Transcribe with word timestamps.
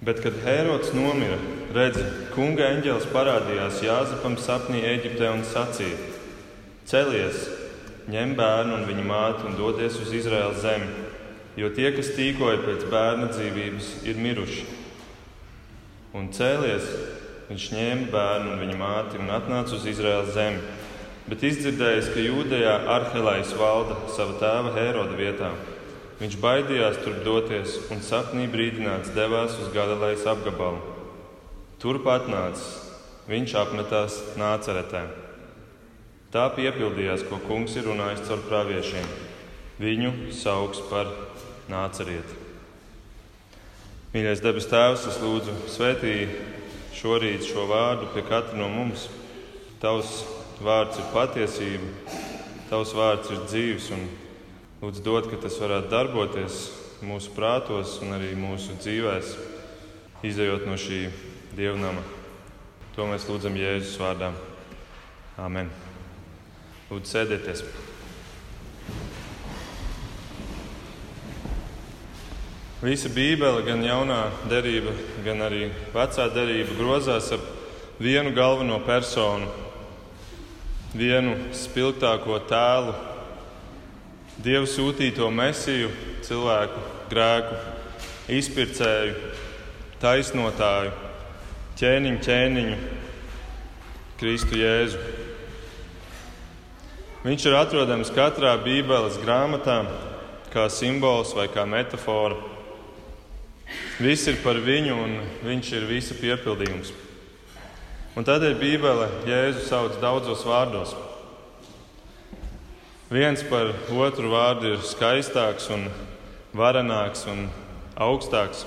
Bet, 0.00 0.22
kad 0.24 0.32
Hērods 0.40 0.94
nomira, 0.96 1.36
redzi, 1.76 2.06
kunga 2.32 2.70
eņģēlis 2.72 3.10
parādījās 3.12 3.82
Jāzepam 3.84 4.38
sapnī 4.40 4.80
Eģiptē 4.94 5.28
un 5.28 5.42
sacīja: 5.44 5.98
Celies, 6.88 7.42
ņem 8.08 8.32
bērnu 8.38 8.78
un 8.78 8.86
viņa 8.88 9.04
māti 9.04 9.44
un 9.50 9.58
dodies 9.58 9.98
uz 10.00 10.14
Izraēlas 10.16 10.62
zemi, 10.62 10.88
jo 11.60 11.68
tie, 11.76 11.90
kas 11.92 12.14
tīkoja 12.16 12.62
pēc 12.64 12.86
bērna 12.88 13.28
dzīvības, 13.34 13.90
ir 14.08 14.22
miruši. 14.24 14.64
Un 16.16 16.30
cēlies, 16.32 16.88
viņš 17.50 17.66
ņēma 17.76 18.08
bērnu 18.14 18.54
un 18.54 18.64
viņa 18.64 18.78
māti 18.80 19.20
un 19.20 19.28
atnāca 19.36 19.76
uz 19.76 19.84
Izraēlas 19.90 20.32
zemi. 20.32 20.64
Bet 21.28 21.44
izdzirdējis, 21.44 22.08
ka 22.14 22.24
Jūdejā 22.24 22.72
Arhelais 22.96 23.52
valda 23.52 24.00
sava 24.16 24.40
tēva 24.40 24.72
Hēroda 24.78 25.20
vietā, 25.20 25.52
Viņš 26.20 26.34
baidījās 26.36 26.98
tur 27.00 27.14
doties 27.24 27.78
un 27.94 28.02
sapnī 28.04 28.44
brīdināts 28.52 29.14
devās 29.16 29.54
uz 29.56 29.70
Galilejas 29.72 30.26
apgabalu. 30.28 30.82
Turp 31.80 32.04
atnācis, 32.12 32.66
viņš 33.24 33.54
apmetās 33.56 34.18
nāceretē. 34.36 35.06
Tā 36.30 36.44
piepildījās, 36.58 37.24
ko 37.24 37.40
kungs 37.46 37.72
ir 37.80 37.88
runājis 37.88 38.26
caur 38.28 38.44
praviešiem. 38.50 39.08
Viņu 39.80 40.12
sauks 40.36 40.84
par 40.92 41.08
nācerieti. 41.72 42.36
Mīļais 44.12 44.44
debes 44.44 44.68
Tēvs, 44.68 45.08
es 45.08 45.16
lūdzu, 45.24 45.56
svētī 45.72 46.14
šorīt 47.00 47.48
šo 47.48 47.64
vārdu 47.70 48.12
pie 48.12 48.28
katra 48.28 48.60
no 48.60 48.68
mums. 48.68 49.08
Tavs 49.80 50.18
vārds 50.60 51.00
ir 51.00 51.12
patiesība, 51.14 51.94
Tavs 52.68 52.92
vārds 52.92 53.32
ir 53.32 53.46
dzīves 53.48 53.88
un 53.96 54.04
Lūdzu, 54.80 55.02
dod, 55.04 55.26
ka 55.28 55.36
tas 55.36 55.58
varētu 55.60 55.90
darboties 55.92 56.54
mūsu 57.04 57.34
prātos 57.36 57.98
un 58.00 58.14
arī 58.16 58.30
mūsu 58.32 58.78
dzīvēs, 58.80 59.34
izējot 60.24 60.62
no 60.64 60.78
šī 60.80 61.02
dievnama. 61.52 62.00
To 62.96 63.04
mēs 63.10 63.26
lūdzam 63.28 63.58
Jēzus 63.60 63.98
vārdā. 64.00 64.30
Āmen. 65.36 65.68
Lūdzu, 66.88 67.10
sēdieties! 67.10 67.60
Visa 72.80 73.12
Bībele, 73.12 73.60
gan 73.68 73.84
jaunā 73.84 74.22
derība, 74.48 74.96
gan 75.28 75.44
arī 75.44 75.68
vecā 75.92 76.30
derība 76.32 76.80
grozās 76.80 77.28
ap 77.36 77.44
vienu 78.00 78.32
galveno 78.32 78.80
personu, 78.88 79.52
vienu 80.96 81.36
spilgtāko 81.52 82.40
tēlu 82.48 83.09
Dievu 84.40 84.64
sūtīto 84.64 85.26
mesiju, 85.28 85.90
cilvēku 86.24 86.82
grēku, 87.10 87.56
izpircēju, 88.32 89.16
taisnotāju, 90.00 90.94
ķēniņu, 91.76 92.20
ķēniņu, 92.24 92.78
Kristu 94.20 94.56
Jēzu. 94.62 95.02
Viņš 97.26 97.46
ir 97.50 97.58
atrodams 97.58 98.14
katrā 98.16 98.54
Bībeles 98.64 99.20
grāmatā, 99.20 99.82
kā 100.54 100.70
simbols 100.72 101.34
vai 101.36 101.50
kā 101.52 101.66
metāfora. 101.68 102.40
Viss 104.00 104.24
ir 104.32 104.40
par 104.40 104.56
viņu, 104.64 104.96
un 104.96 105.20
viņš 105.44 105.74
ir 105.76 105.88
visa 105.90 106.16
piepildījums. 106.16 106.94
Un 108.16 108.24
tādēļ 108.24 108.56
Bībele 108.56 109.12
Jēzu 109.28 109.68
sauc 109.68 110.00
daudzos 110.00 110.48
vārdos. 110.48 110.96
Viens 113.10 113.40
par 113.42 113.72
otru 113.90 114.28
vārdu 114.30 114.68
ir 114.70 114.82
skaistāks, 114.86 115.64
un 115.74 115.88
varenāks 116.54 117.24
un 117.26 117.48
augstāks. 117.98 118.60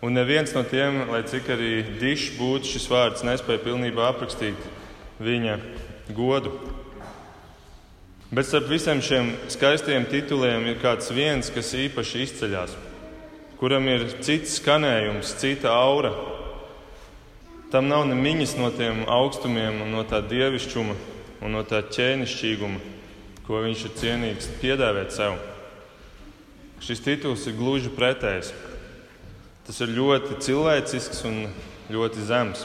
Un 0.00 0.16
neviens 0.16 0.54
no 0.56 0.62
tiem, 0.64 1.02
lai 1.12 1.20
cik 1.28 1.50
arī 1.52 1.82
dišs 2.00 2.38
būtu 2.38 2.70
šis 2.70 2.86
vārds, 2.88 3.24
nespēja 3.28 3.60
pilnībā 3.60 4.06
aprakstīt 4.08 4.56
viņa 5.20 5.58
godu. 6.16 6.54
Bet 8.32 8.48
starp 8.48 8.72
visiem 8.72 9.04
šiem 9.04 9.34
skaistiem 9.52 10.08
tituliem 10.08 10.64
ir 10.72 10.80
kāds 10.80 11.12
viens, 11.12 11.52
kas 11.52 11.74
īpaši 11.76 12.24
izceļas, 12.24 12.72
kuram 13.60 13.84
ir 13.92 14.06
cits 14.24 14.56
skanējums, 14.62 15.34
cita 15.44 15.76
aura. 15.76 16.14
Tam 17.68 17.92
nav 17.92 18.08
ne 18.08 18.16
miņas 18.16 18.56
no 18.56 18.72
tiem 18.72 19.04
augstumiem, 19.12 19.84
no 19.92 20.08
tā 20.08 20.24
dievišķuma 20.24 20.96
un 21.44 21.56
no 21.58 21.66
tā 21.68 21.84
ķēnišķīguma 21.92 23.01
ko 23.52 23.58
viņš 23.60 23.80
ir 23.84 23.90
cienīgs 24.00 24.46
piedāvāt 24.62 25.12
sev. 25.12 25.34
Šis 26.80 27.02
tituls 27.04 27.42
ir 27.44 27.58
gluži 27.58 27.90
pretējs. 27.92 28.48
Tas 29.66 29.80
ir 29.84 29.92
ļoti 29.92 30.38
cilvēcisks 30.40 31.20
un 31.28 31.36
ļoti 31.92 32.24
zems. 32.30 32.62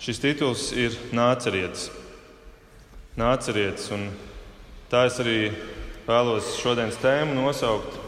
Šis 0.00 0.22
tituls 0.22 0.70
ir 0.72 0.96
nācerietis. 1.12 1.90
Nācerietis, 3.20 3.90
un 3.92 4.06
tā 4.88 5.04
es 5.10 5.20
arī 5.20 5.52
vēlos 6.08 6.54
šodienas 6.62 6.96
tēmu 7.04 7.36
nosaukt 7.36 8.00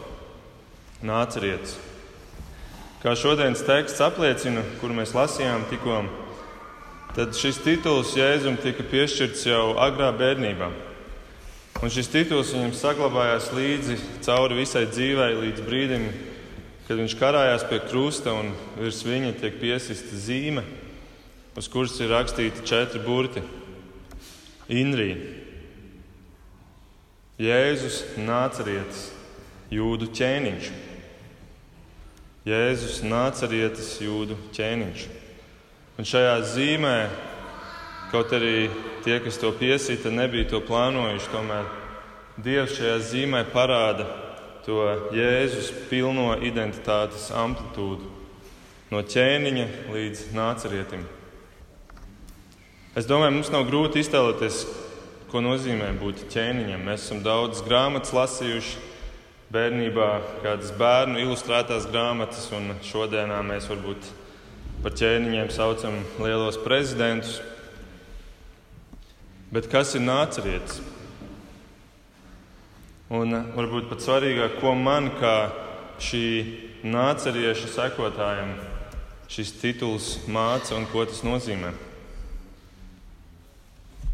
Nācerietis. 1.05 1.77
Kā 3.03 3.13
šodienas 3.13 3.61
teksts 3.61 4.01
apliecina, 4.01 4.65
kur 4.81 4.89
mēs 4.89 5.13
lasījām 5.13 5.69
tikko, 5.69 6.01
tad 7.13 7.37
šis 7.37 7.61
tituls 7.61 8.17
Jēzum 8.17 8.57
tika 8.57 8.81
piešķirts 8.89 9.45
jau 9.53 9.63
agrā 9.85 10.09
bērnībā. 10.17 10.73
Un 11.77 11.91
šis 11.93 12.07
tituls 12.09 12.55
viņam 12.55 12.71
saglabājās 12.73 13.51
līdzi 13.53 13.95
cauri 14.25 14.55
visai 14.57 14.87
dzīvei, 14.89 15.35
līdz 15.37 15.61
brīdim, 15.61 16.07
kad 16.87 16.97
viņš 16.97 17.13
karājās 17.19 17.65
pie 17.69 17.77
krusta 17.85 18.33
un 18.33 18.49
virs 18.79 19.03
viņa 19.05 19.35
tiek 19.37 19.59
piesista 19.61 20.17
zīme, 20.17 20.63
uz 21.53 21.69
kuras 21.69 21.93
ir 22.01 22.09
rakstīti 22.09 22.65
četri 22.65 23.03
burti- 23.05 23.43
Inrī. 24.81 25.11
Jēzus 27.37 28.01
nācerietis, 28.17 29.11
jūdu 29.69 30.09
ķēniņš. 30.17 30.73
Jēzus 32.47 33.03
nācerietis, 33.05 33.99
jūdu 34.01 34.33
ķēniņš. 34.57 35.07
Un 35.99 36.09
šajā 36.09 36.37
zīmē 36.41 36.97
Kaut 38.07 38.31
arī 38.31 38.69
tie, 39.03 39.17
kas 39.19 39.35
to 39.41 39.51
piesita, 39.51 40.07
nebija 40.13 40.47
to 40.47 40.61
plānojuši, 40.63 41.31
tomēr 41.33 41.67
Dievs 42.37 42.77
šajā 42.77 42.97
zīmē 43.01 43.41
parāda 43.49 44.05
to 44.63 44.83
Jēzus 45.15 45.71
pilno 45.89 46.35
identitātes 46.39 47.31
amplitūdu 47.35 48.07
no 48.93 49.01
ķēniņa 49.03 49.65
līdz 49.91 50.21
nācerietim. 50.37 51.01
Es 52.97 53.09
domāju, 53.09 53.35
mums 53.35 53.51
nav 53.53 53.65
grūti 53.67 53.99
iztēloties, 54.01 54.61
ko 55.31 55.41
nozīmē 55.43 55.89
būt 55.99 56.27
ķēniņam. 56.31 56.85
Mēs 56.87 57.09
esam 57.09 57.19
daudz 57.25 57.59
grāmatas 57.65 58.13
lasījuši, 58.15 58.79
bērnībā 59.53 60.07
kādas 60.45 60.71
bērnu 60.79 61.19
ilustrētās 61.25 61.89
grāmatas, 61.91 62.47
un 62.55 62.71
šodienā 62.83 63.41
mēs 63.47 63.67
varbūt 63.71 64.09
par 64.83 64.95
ķēniņiem 64.95 65.51
saucam 65.53 66.01
lielos 66.23 66.59
prezidentus. 66.63 67.41
Bet 69.53 69.69
kas 69.71 69.93
ir 69.95 70.03
nācerietis? 70.03 70.81
Un 73.07 73.31
eh, 73.31 73.51
varbūt 73.55 73.87
pat 73.87 74.03
svarīgāk, 74.03 74.57
ko 74.59 74.73
man 74.75 75.13
kā 75.21 75.35
šī 76.03 76.25
nācerieša 76.83 77.69
sekotājiem 77.71 78.57
šis 79.31 79.53
tituls 79.61 80.09
māca 80.31 80.75
un 80.75 80.87
ko 80.91 81.05
tas 81.07 81.23
nozīmē. 81.23 81.71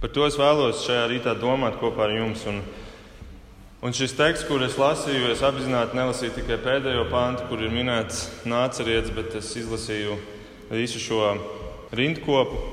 Par 0.03 0.11
to 0.13 0.25
es 0.27 0.37
vēlos 0.37 0.83
šajā 0.85 1.07
rītā 1.09 1.33
domāt 1.39 1.77
kopā 1.81 2.05
ar 2.05 2.13
jums. 2.13 2.43
Un, 2.49 2.61
un 3.81 3.95
šis 3.95 4.13
teksts, 4.19 4.45
kur 4.49 4.61
es 4.65 4.77
lasīju, 4.77 5.31
es 5.31 5.41
apzināti 5.45 5.97
nelasīju 5.97 6.37
tikai 6.37 6.59
pēdējo 6.61 7.07
pāntu, 7.09 7.47
kur 7.49 7.63
ir 7.63 7.73
minēts 7.73 8.25
nācerietis, 8.45 9.13
bet 9.15 9.37
es 9.39 9.53
izlasīju 9.63 10.17
visu 10.73 11.01
šo 11.01 11.33
rindkopu. 11.95 12.72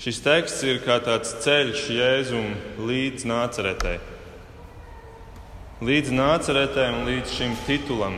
Šis 0.00 0.22
teksts 0.24 0.62
ir 0.64 0.78
kā 0.80 0.94
tāds 1.04 1.34
ceļš 1.44 1.80
Jēzum 1.92 2.54
līdz 2.88 3.26
nāceretē. 3.28 3.98
Līdz 5.84 6.14
nāceretē 6.16 6.86
un 6.94 7.02
līdz 7.04 7.34
šim 7.36 7.52
titulam, 7.66 8.16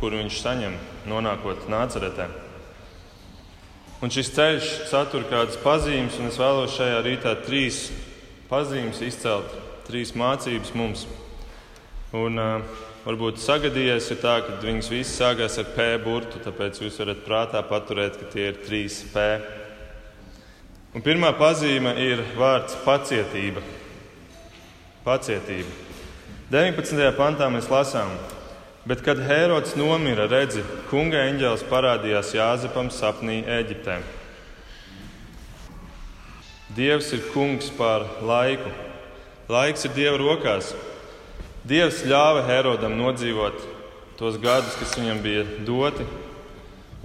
kuru 0.00 0.18
viņš 0.18 0.40
saņem, 0.42 0.74
nonākot 1.06 1.68
nāceretē. 1.70 2.26
Un 4.02 4.10
šis 4.10 4.32
ceļš 4.34 4.72
satur 4.90 5.28
kādas 5.30 5.60
pazīmes, 5.62 6.18
un 6.18 6.32
es 6.32 6.40
vēlos 6.42 6.74
šajā 6.74 6.98
rītā 7.06 7.36
trīs 7.46 7.78
pazīmes 8.50 8.98
izcelt, 9.06 9.54
trīs 9.86 10.10
mācības 10.18 10.74
mums. 10.74 11.06
Un, 12.10 12.42
uh, 12.42 12.82
varbūt 13.06 13.38
sagadījies 13.38 14.10
tā, 14.18 14.40
ka 14.48 14.58
viņas 14.66 14.90
visas 14.90 15.14
sākās 15.22 15.62
ar 15.62 15.70
P 15.78 15.92
burtu, 16.02 16.42
tāpēc 16.42 16.82
jūs 16.82 16.98
varat 17.04 17.22
prātā 17.22 17.62
paturēt, 17.70 18.18
ka 18.18 18.34
tie 18.34 18.50
ir 18.50 18.62
trīs 18.66 19.04
P. 19.14 19.30
Un 20.90 21.04
pirmā 21.06 21.30
pazīme 21.38 21.94
ir 22.02 22.24
vārds 22.38 22.74
pacietība. 22.84 23.62
Pacietība. 25.06 25.70
19. 26.50 27.12
pantā 27.14 27.46
mēs 27.52 27.70
lasām, 27.70 28.10
Bet, 28.80 29.02
kad 29.04 29.18
Hērods 29.20 29.74
nomira, 29.76 30.24
redzi, 30.24 30.62
kunga 30.88 31.20
eņģēlis 31.28 31.66
parādījās 31.68 32.30
Jāzepam 32.32 32.88
sapnī 32.88 33.42
Eģiptē. 33.44 33.98
Dievs 36.72 37.10
ir 37.12 37.26
kungs 37.34 37.68
pār 37.76 38.06
laiku. 38.24 38.72
Laiks 39.52 39.84
ir 39.84 39.92
Dieva 39.98 40.16
rokās. 40.22 40.72
Dievs 41.68 42.00
ļāva 42.08 42.46
Herodam 42.48 42.96
nodzīvot 42.96 43.60
tos 44.16 44.40
gadus, 44.40 44.78
kas 44.80 44.96
viņam 44.96 45.20
bija 45.24 45.44
doti, 45.68 46.04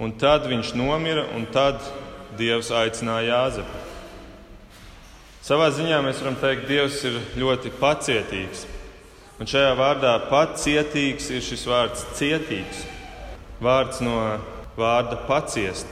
un 0.00 0.16
tad 0.16 0.48
viņš 0.48 0.72
nomira, 0.76 1.26
un 1.36 1.44
tad 1.52 1.80
Dievs 2.38 2.70
aicināja 2.74 3.32
Jāzepu. 3.32 3.82
Savā 5.46 5.68
ziņā 5.70 6.00
mēs 6.02 6.18
varam 6.22 6.36
teikt, 6.40 6.64
ka 6.64 6.70
Dievs 6.72 7.02
ir 7.06 7.20
ļoti 7.38 7.70
pacietīgs. 7.78 8.64
Un 9.38 9.46
šajā 9.46 9.74
vārdā 9.78 10.14
pacietīgs 10.30 11.28
ir 11.30 11.44
šis 11.44 11.66
vārds 11.68 12.06
cietīgs. 12.18 12.82
Vārds 13.62 14.00
no 14.02 14.16
vārda 14.76 15.20
paciest. 15.28 15.86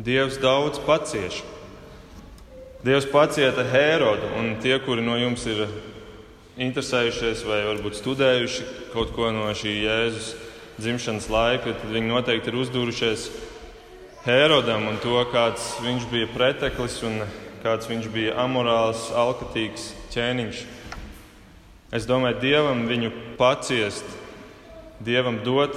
Dievs 0.00 0.38
daudz 0.40 0.78
pacieš. 0.86 1.42
Dievs 2.84 3.08
pacieta 3.12 3.66
Hērodu, 3.68 4.30
un 4.40 4.54
tie, 4.62 4.78
kuri 4.80 5.02
no 5.04 5.18
jums 5.20 5.42
ir 5.50 5.66
interesējušies 6.60 7.42
vai 7.48 7.58
varbūt 7.66 7.98
studējuši 7.98 8.68
kaut 8.94 9.12
ko 9.16 9.28
no 9.34 9.50
šī 9.56 9.74
Jēzus 9.82 10.30
dzimšanas 10.80 11.28
laika, 11.32 11.74
tad 11.74 11.92
viņi 11.92 12.08
noteikti 12.08 12.48
ir 12.52 12.58
uzdūrušies 12.62 13.26
Hērodam 14.20 14.82
un 14.84 14.98
to, 15.00 15.14
kāds 15.32 15.78
viņš 15.80 16.02
bija 16.10 16.26
preteklis 16.28 16.98
un 17.08 17.22
kāds 17.62 17.88
viņš 17.88 18.08
bija 18.12 18.34
amorāls, 18.42 19.06
alkatīgs 19.16 19.94
ķēniņš. 20.12 20.58
Es 21.96 22.04
domāju, 22.04 22.36
Dievam 22.42 22.82
viņu 22.84 23.14
paciest, 23.40 24.04
Dievam 25.00 25.38
dot 25.40 25.72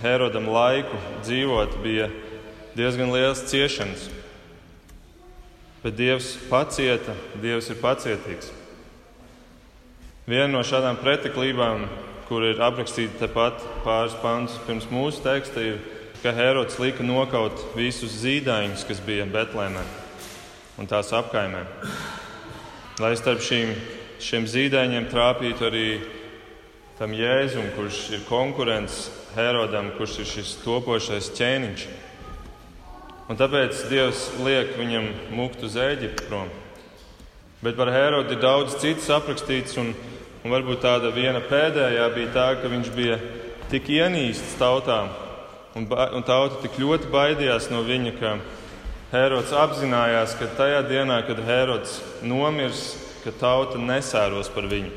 Herodam 0.00 0.48
laiku 0.48 0.96
dzīvot, 1.26 1.76
bija 1.84 2.08
diezgan 2.72 3.12
liels 3.12 3.44
ciešanas. 3.52 4.08
Bet 5.84 6.00
Dievs 6.00 6.38
pacieta, 6.48 7.12
Dievs 7.42 7.68
ir 7.68 7.82
pacietīgs. 7.84 8.48
Viena 10.24 10.48
no 10.54 10.64
šādām 10.64 10.96
preteklībām, 11.04 11.84
kur 12.30 12.48
ir 12.48 12.64
aprakstīta 12.64 13.26
tepat 13.26 13.60
pāris 13.84 14.16
pantus 14.24 14.56
pirms 14.64 14.88
mūsu 14.88 15.20
teksta, 15.20 15.60
ir, 15.60 15.93
ka 16.24 16.32
Herods 16.32 16.78
lika 16.80 17.04
nokaut 17.04 17.60
visus 17.76 18.16
zīdaiņus, 18.22 18.86
kas 18.88 19.02
bija 19.04 19.26
Betlēmē 19.28 19.82
un 20.80 20.88
tās 20.88 21.12
apkaimē. 21.12 21.60
Lai 23.04 23.12
starp 23.20 23.44
šīm, 23.44 23.74
šiem 24.24 24.48
zīdaiņiem 24.48 25.10
trāpītu 25.12 25.68
arī 25.68 25.84
tam 26.96 27.12
jēzum, 27.12 27.68
kurš 27.76 28.00
ir 28.16 28.24
konkurents 28.24 29.04
Herodam, 29.36 29.92
kurš 29.98 30.22
ir 30.24 30.30
šis 30.32 30.56
topošais 30.64 31.28
ķēniņš. 31.36 31.86
Un 33.28 33.38
tāpēc 33.40 33.84
Dievs 33.92 34.26
liek 34.40 34.74
viņam 34.80 35.12
mukt 35.36 35.62
uz 35.62 35.76
Eģiptu 35.76 36.26
prom. 36.26 36.48
Bet 37.60 37.76
par 37.76 37.92
Herodu 37.92 38.34
ir 38.34 38.42
daudz 38.42 38.80
citas 38.80 39.12
aprakstīts, 39.12 39.76
un 39.80 39.94
Un 40.44 40.52
varbūt 40.52 40.82
tāda 40.84 41.08
viena 41.08 41.40
pēdējā 41.40 42.04
bija 42.12 42.30
tā, 42.34 42.48
ka 42.60 42.68
viņš 42.68 42.88
bija 42.92 43.14
tik 43.70 43.86
ienīsts 43.88 44.58
tautām, 44.60 45.08
un, 45.74 45.86
un 45.86 46.26
tauta 46.26 46.60
tik 46.62 46.78
ļoti 46.78 47.10
baidījās 47.12 47.70
no 47.72 47.82
viņa, 47.86 48.12
ka 48.20 48.36
Herods 49.14 49.52
apzinājās, 49.54 50.34
ka 50.38 50.48
tajā 50.58 50.82
dienā, 50.88 51.20
kad 51.26 51.38
Herods 51.46 52.00
nomirs, 52.26 52.94
ka 53.22 53.32
tauta 53.38 53.78
nesēros 53.78 54.50
par 54.54 54.66
viņu. 54.70 54.90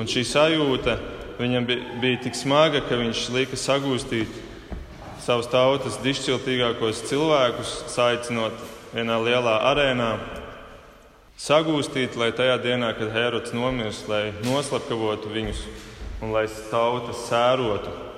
Un 0.00 0.08
šī 0.08 0.24
sajūta 0.28 0.96
viņam 1.40 1.66
bija, 1.68 1.94
bija 2.02 2.20
tik 2.26 2.36
smaga, 2.36 2.82
ka 2.84 2.98
viņš 3.00 3.22
lika 3.34 3.56
sagūstīt 3.56 4.36
savus 5.20 5.48
tautas 5.52 5.98
dišciltīgākos 6.04 7.04
cilvēkus, 7.08 7.72
saicinot 7.92 8.56
vienā 8.94 9.18
lielā 9.24 9.56
arēnā, 9.70 10.14
sagūstīt, 11.40 12.16
lai 12.20 12.30
tajā 12.36 12.56
dienā, 12.60 12.92
kad 12.98 13.12
Herods 13.14 13.56
nomirs, 13.56 14.04
lai 14.08 14.30
noslapkavotu 14.44 15.32
viņus 15.32 15.64
un 16.20 16.32
lai 16.36 16.46
tauta 16.70 17.16
sērotu. 17.16 18.09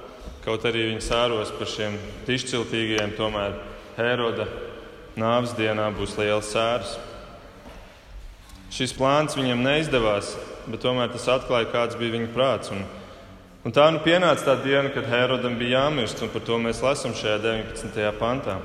Kaut 0.42 0.64
arī 0.66 0.88
viņi 0.90 1.04
sēros 1.06 1.52
par 1.54 1.70
šiem 1.70 1.94
izciltīgajiem, 2.26 3.14
tomēr 3.14 3.54
Heroda 3.94 4.48
nāves 5.18 5.54
dienā 5.54 5.86
būs 5.94 6.16
liels 6.18 6.50
sērs. 6.50 6.96
Šis 8.72 8.94
plāns 8.96 9.36
viņam 9.38 9.62
neizdevās, 9.62 10.32
bet 10.66 10.82
tomēr 10.82 11.12
tas 11.12 11.28
atklāja, 11.30 11.70
kāds 11.70 11.98
bija 12.00 12.16
viņa 12.16 12.30
prāts. 12.34 12.72
Un, 12.74 12.82
un 13.62 13.76
tā 13.76 13.86
nu 13.94 14.00
pienāca 14.02 14.48
tā 14.48 14.56
diena, 14.64 14.90
kad 14.90 15.06
Herodam 15.06 15.58
bija 15.60 15.84
jāmirst, 15.84 16.24
un 16.24 16.32
par 16.32 16.42
to 16.46 16.58
mēs 16.58 16.82
lasām 16.82 17.14
šajā 17.14 17.38
19. 17.44 18.08
pantā. 18.18 18.58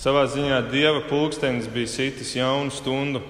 Savā 0.00 0.24
ziņā 0.30 0.62
dieva 0.72 1.04
pulkstenis 1.06 1.68
bija 1.70 1.92
sitis 1.92 2.34
jaunu 2.38 2.72
stundu, 2.74 3.22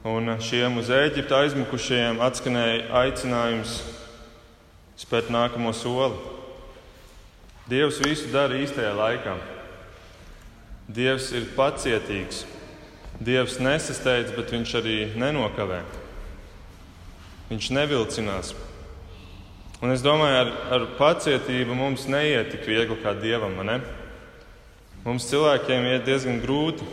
Un 0.00 0.30
šiem 0.40 0.78
uz 0.80 0.88
Eģiptu 0.88 1.34
aizmukušajiem 1.36 2.22
atskanēja 2.24 2.86
aicinājums 3.02 3.74
spērt 5.00 5.30
nākamo 5.32 5.72
soli. 5.72 6.18
Dievs 7.70 8.00
visu 8.02 8.28
dara 8.32 8.58
īstajā 8.60 8.90
laikā. 8.98 9.36
Dievs 10.90 11.30
ir 11.36 11.46
pacietīgs. 11.56 12.44
Dievs 13.20 13.58
nesasteidz, 13.62 14.32
bet 14.34 14.52
viņš 14.52 14.74
arī 14.80 14.96
nenokavē. 15.20 15.80
Viņš 17.50 17.70
nevilcinās. 17.76 18.52
Un 19.80 19.94
es 19.94 20.04
domāju, 20.04 20.42
ar, 20.42 20.52
ar 20.76 20.86
pacietību 20.98 21.76
mums 21.76 22.04
neiet 22.10 22.50
tik 22.52 22.66
viegli 22.68 22.98
kā 23.00 23.14
dievam. 23.16 23.54
Ne? 23.64 23.78
Mums 25.06 25.28
cilvēkiem 25.30 25.86
iet 25.94 26.08
diezgan 26.08 26.42
grūti. 26.42 26.84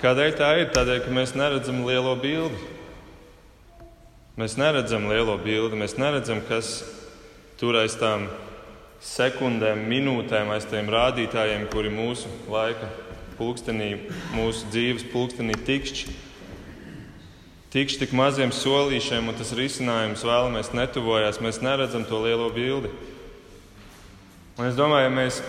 Kādēļ 0.00 0.36
tā 0.38 0.54
ir? 0.62 0.70
Tādēļ, 0.72 1.02
ka 1.04 1.12
mēs 1.12 1.36
neredzam 1.36 1.82
lielo 1.84 2.14
bildi. 2.16 2.79
Mēs 4.40 4.54
neredzam 4.56 5.04
lielo 5.10 5.34
bildi, 5.36 5.76
mēs 5.76 5.98
neredzam, 6.00 6.38
kas 6.48 6.78
tur 7.60 7.76
aiz 7.76 7.92
tām 8.00 8.24
sekundēm, 9.04 9.82
minūtēm, 9.90 10.48
aiz 10.54 10.64
tiem 10.70 10.88
rādītājiem, 10.88 11.66
kuri 11.68 11.92
mūsu 11.92 12.30
laika 12.48 12.88
pulkstenī, 13.36 13.90
mūsu 14.32 14.70
dzīves 14.72 15.04
pulkstenī 15.12 15.58
tikšķi. 15.66 16.16
Tikšķi 17.74 18.00
tik 18.06 18.16
maziem 18.16 18.54
solīšiem, 18.56 19.28
un 19.28 19.36
tas 19.36 19.52
risinājums 19.58 20.24
vēlamies 20.24 20.72
netuvojās, 20.72 21.42
mēs 21.44 21.60
neredzam 21.60 22.08
to 22.08 22.24
lielo 22.24 22.48
bildi. 22.54 22.88
Un 24.56 24.70
es 24.70 24.78
domāju, 24.80 25.10
ja 25.10 25.16
mēs 25.20 25.44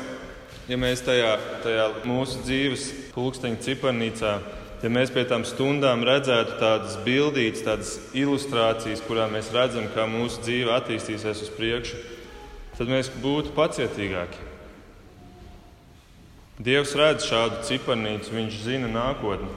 ja 0.67 0.77
mēs 0.79 1.01
tajā, 1.03 1.31
tajā 1.63 1.87
mūsu 2.07 2.43
dzīves 2.45 2.89
pulksteņa 3.15 3.63
ciparnīcā, 3.65 4.35
ja 4.81 4.89
mēs 4.89 5.11
pie 5.13 5.23
tām 5.29 5.43
stundām 5.45 6.05
redzētu 6.07 6.57
tādas 6.61 6.97
bildītas, 7.05 7.65
tādas 7.65 7.91
ilustrācijas, 8.17 9.03
kurā 9.05 9.27
mēs 9.29 9.51
redzam, 9.53 9.89
kā 9.93 10.07
mūsu 10.09 10.41
dzīve 10.45 10.73
attīstīsies 10.73 11.43
uz 11.45 11.51
priekšu, 11.53 11.99
tad 12.79 12.89
mēs 12.89 13.11
būtu 13.21 13.53
pacietīgāki. 13.57 14.49
Dievs 16.61 16.93
redz 16.97 17.25
šādu 17.25 17.63
ciparnīcu, 17.65 18.33
viņš 18.35 18.57
zina 18.65 18.89
nākotni, 18.91 19.49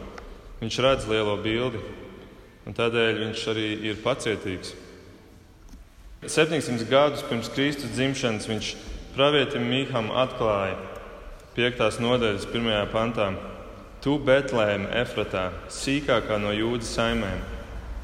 viņš 0.62 0.80
redz 0.84 1.08
lielo 1.10 1.36
bildi, 1.40 1.80
un 2.64 2.76
tādēļ 2.76 3.20
viņš 3.26 3.46
arī 3.52 3.68
ir 3.90 4.00
pacietīgs. 4.04 4.72
700 6.24 6.88
gadus 6.88 7.24
pirms 7.28 7.50
Kristus 7.52 7.92
dzimšanas 7.92 8.48
viņš 8.48 8.70
pravietim 9.16 9.66
Mīkam 9.68 10.08
atklāja, 10.16 10.78
5. 11.56 12.00
nodaļas 12.00 12.48
1. 12.48 12.88
pantā. 12.92 13.32
Tu, 14.04 14.18
Betlēm, 14.20 14.82
Efratā, 14.92 15.46
sīkākā 15.72 16.36
no 16.36 16.50
jūdas 16.52 16.90
saimēm, 16.92 17.38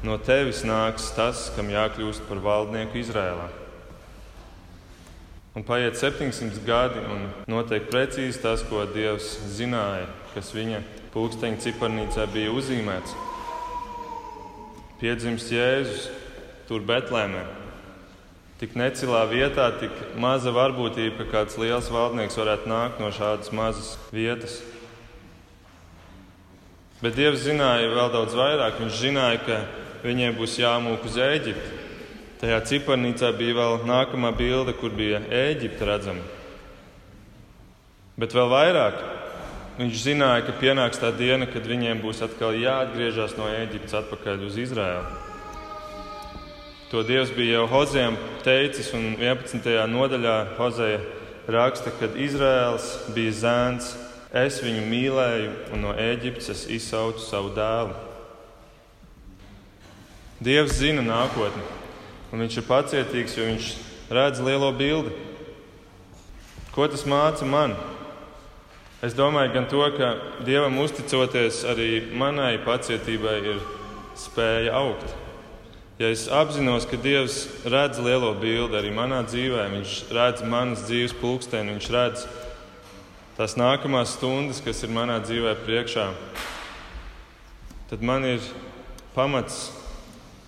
no 0.01 0.15
tevis 0.17 0.63
nāks 0.65 1.11
tas, 1.13 1.43
kam 1.53 1.69
jākļūst 1.69 2.23
par 2.25 2.41
valdnieku 2.41 2.97
Izrēlā. 3.03 3.45
Un 5.53 5.67
paiet 5.67 5.99
700 5.99 6.63
gadi, 6.65 7.03
un 7.05 7.27
notiek 7.53 7.85
precīzi 7.91 8.41
tas, 8.41 8.63
ko 8.65 8.87
Dievs 8.89 9.29
zināja, 9.53 10.07
kas 10.33 10.49
viņa 10.57 10.81
pulksteņa 11.13 11.61
ciparnīcā 11.67 12.25
bija 12.33 12.49
uzzīmēts. 12.55 13.13
Piedzimst 15.03 15.53
Jēzus 15.53 16.09
tur 16.65 16.81
Betlēmē, 16.89 17.45
tik 18.57 18.73
necilā 18.73 19.21
vietā, 19.29 19.69
tik 19.77 20.17
maza 20.17 20.49
varbūtība, 20.57 21.19
ka 21.21 21.31
kāds 21.37 21.61
liels 21.61 21.93
valdnieks 21.93 22.41
varētu 22.41 22.73
nākt 22.73 23.05
no 23.05 23.13
šādas 23.13 23.53
mazas 23.53 23.99
vietas. 24.09 24.63
Bet 27.01 27.15
Dievs 27.17 27.41
zināja 27.47 27.89
vēl 27.89 28.11
daudz 28.13 28.35
vairāk. 28.37 28.77
Viņš 28.77 28.99
zināja, 29.01 29.39
ka 29.45 29.61
viņiem 30.05 30.35
būs 30.37 30.59
jāmūk 30.61 31.07
uz 31.09 31.17
Eģipti. 31.17 31.79
Tajā 32.41 32.59
ciparnīcā 32.69 33.31
bija 33.37 33.57
vēl 33.57 33.81
nākamā 33.89 34.31
bilde, 34.37 34.73
kur 34.77 34.93
bija 34.93 35.21
Eģipte 35.29 35.85
redzama. 35.85 36.23
Bet 38.21 38.33
vēl 38.37 38.49
vairāk 38.51 39.01
viņš 39.79 40.03
zināja, 40.03 40.45
ka 40.45 40.53
pienāks 40.61 41.01
tā 41.01 41.09
diena, 41.15 41.47
kad 41.49 41.65
viņiem 41.65 42.01
būs 42.03 42.21
atkal 42.25 42.53
jāatgriežas 42.57 43.33
no 43.39 43.49
Eģiptes 43.49 43.97
atpakaļ 44.01 44.45
uz 44.45 44.59
Izraēlu. 44.61 45.29
To 46.91 47.01
Dievs 47.07 47.31
bija 47.33 47.61
jau 47.61 47.67
Hozejam 47.71 48.17
teicis, 48.43 48.91
un 48.93 49.15
11. 49.15 49.63
nodaļā 49.89 50.37
Hozeja 50.57 50.99
raksta, 51.49 51.93
ka 51.97 52.09
Izraels 52.19 52.89
bija 53.15 53.31
zēns, 53.31 53.93
es 54.31 54.61
viņu 54.63 54.85
mīlēju, 54.87 55.51
un 55.75 55.83
no 55.85 55.93
Ēģiptes 55.97 56.51
es 56.53 56.63
izsaucu 56.71 57.23
savu 57.23 57.51
dēlu. 57.55 57.95
Dievs 60.41 60.79
zina 60.79 61.03
nākotni, 61.05 61.63
un 62.31 62.41
viņš 62.41 62.57
ir 62.57 62.67
pacietīgs, 62.69 63.35
jo 63.37 63.49
viņš 63.49 63.71
redz 64.09 64.41
lielo 64.41 64.71
bildi. 64.73 65.13
Ko 66.71 66.87
tas 66.87 67.03
māca 67.03 67.45
man? 67.45 67.75
Es 69.03 69.15
domāju, 69.17 69.51
gan 69.55 69.67
to, 69.67 69.81
ka 69.97 70.13
Dievam 70.45 70.77
uzticoties 70.81 71.63
arī 71.67 71.89
manai 72.13 72.55
pacietībai 72.63 73.37
ir 73.49 73.59
spēja 74.17 74.75
augt. 74.77 75.17
Ja 76.01 76.09
es 76.09 76.27
apzinos, 76.33 76.87
ka 76.89 76.97
Dievs 76.97 77.43
redz 77.69 77.99
lielo 78.01 78.31
bildi 78.41 78.77
arī 78.79 78.89
manā 78.93 79.19
dzīvē, 79.27 79.67
Viņš 79.75 79.97
redz 80.09 80.45
manas 80.49 80.87
dzīves 80.87 81.13
pulksteni, 81.19 81.75
Viņš 81.75 81.89
redz 81.93 82.23
tās 83.37 83.55
nākamās 83.59 84.17
stundas, 84.17 84.59
kas 84.63 84.83
ir 84.83 84.91
manā 84.91 85.19
dzīvē 85.23 85.53
priekšā, 85.63 86.07
tad 87.91 88.03
man 88.03 88.25
ir 88.27 88.43
pamats 89.15 89.69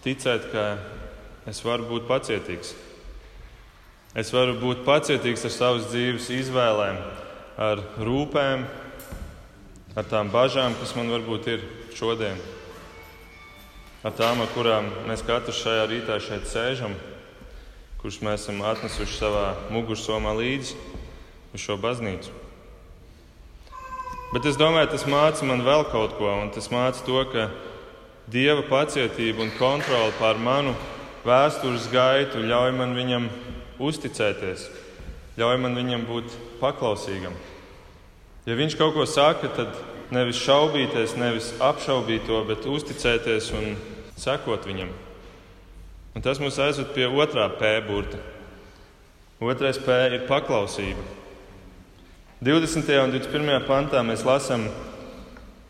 ticēt, 0.04 0.50
ka 0.52 0.66
es 1.50 1.62
varu 1.64 1.88
būt 1.92 2.08
pacietīgs. 2.10 2.74
Es 4.14 4.30
varu 4.36 4.58
būt 4.62 4.84
pacietīgs 4.86 5.46
ar 5.48 5.54
savas 5.54 5.88
dzīves 5.90 6.28
izvēlēm, 6.36 7.00
ar 7.58 7.82
rūpēm, 7.98 8.68
ar 9.98 10.10
tām 10.12 10.30
bažām, 10.34 10.76
kas 10.82 10.94
man 10.98 11.10
varbūt 11.14 11.50
ir 11.56 11.66
šodien, 11.98 12.38
ar 14.04 14.14
tām, 14.18 14.44
ar 14.44 14.54
kurām 14.54 14.92
mēs 15.08 15.26
katrs 15.26 15.64
šajā 15.64 15.90
rītā 15.90 16.20
šeit 16.22 16.46
sēžam, 16.52 16.94
kurus 18.02 18.20
mēs 18.22 18.44
esam 18.44 18.62
atnesuši 18.68 19.18
savā 19.18 19.50
mugursomā 19.72 20.36
līdzi 20.36 20.76
uz 21.56 21.64
šo 21.64 21.80
baznīcu. 21.80 22.43
Bet 24.34 24.48
es 24.50 24.56
domāju, 24.58 24.88
tas 24.90 25.04
māca 25.06 25.46
man 25.46 25.62
vēl 25.62 25.84
kaut 25.92 26.16
ko, 26.18 26.26
un 26.42 26.48
tas 26.50 26.72
māca 26.74 27.04
to, 27.06 27.20
ka 27.30 27.52
Dieva 28.34 28.64
pacietība 28.66 29.44
un 29.44 29.52
kontrole 29.60 30.10
pār 30.18 30.40
manu 30.42 30.72
vēstures 31.22 31.86
gaitu 31.92 32.42
ļauj 32.42 32.72
man 32.74 32.96
viņam 32.98 33.28
uzticēties, 33.84 34.64
ļauj 35.38 35.60
man 35.62 35.78
viņam 35.78 36.08
būt 36.10 36.34
paklausīgam. 36.64 37.36
Ja 38.50 38.58
viņš 38.58 38.80
kaut 38.80 38.96
ko 38.98 39.06
saka, 39.06 39.54
tad 39.54 39.78
nevis 40.10 40.42
šaubīties, 40.42 41.14
nevis 41.20 41.54
apšaubīt 41.62 42.26
to, 42.26 42.42
bet 42.50 42.66
uzticēties 42.66 43.54
un 43.60 43.76
sekot 44.18 44.66
viņam. 44.66 44.90
Un 46.18 46.26
tas 46.26 46.42
mūs 46.42 46.58
aizved 46.64 46.90
pie 46.98 47.06
otrā 47.06 47.52
P 47.60 47.76
burta. 47.86 48.18
Otrais 49.44 49.78
P 49.78 50.06
ir 50.10 50.26
paklausība. 50.26 51.06
20. 52.44 52.84
un 53.00 53.12
21. 53.14 53.62
pantā 53.64 54.02
mēs 54.04 54.26
lasām, 54.28 54.66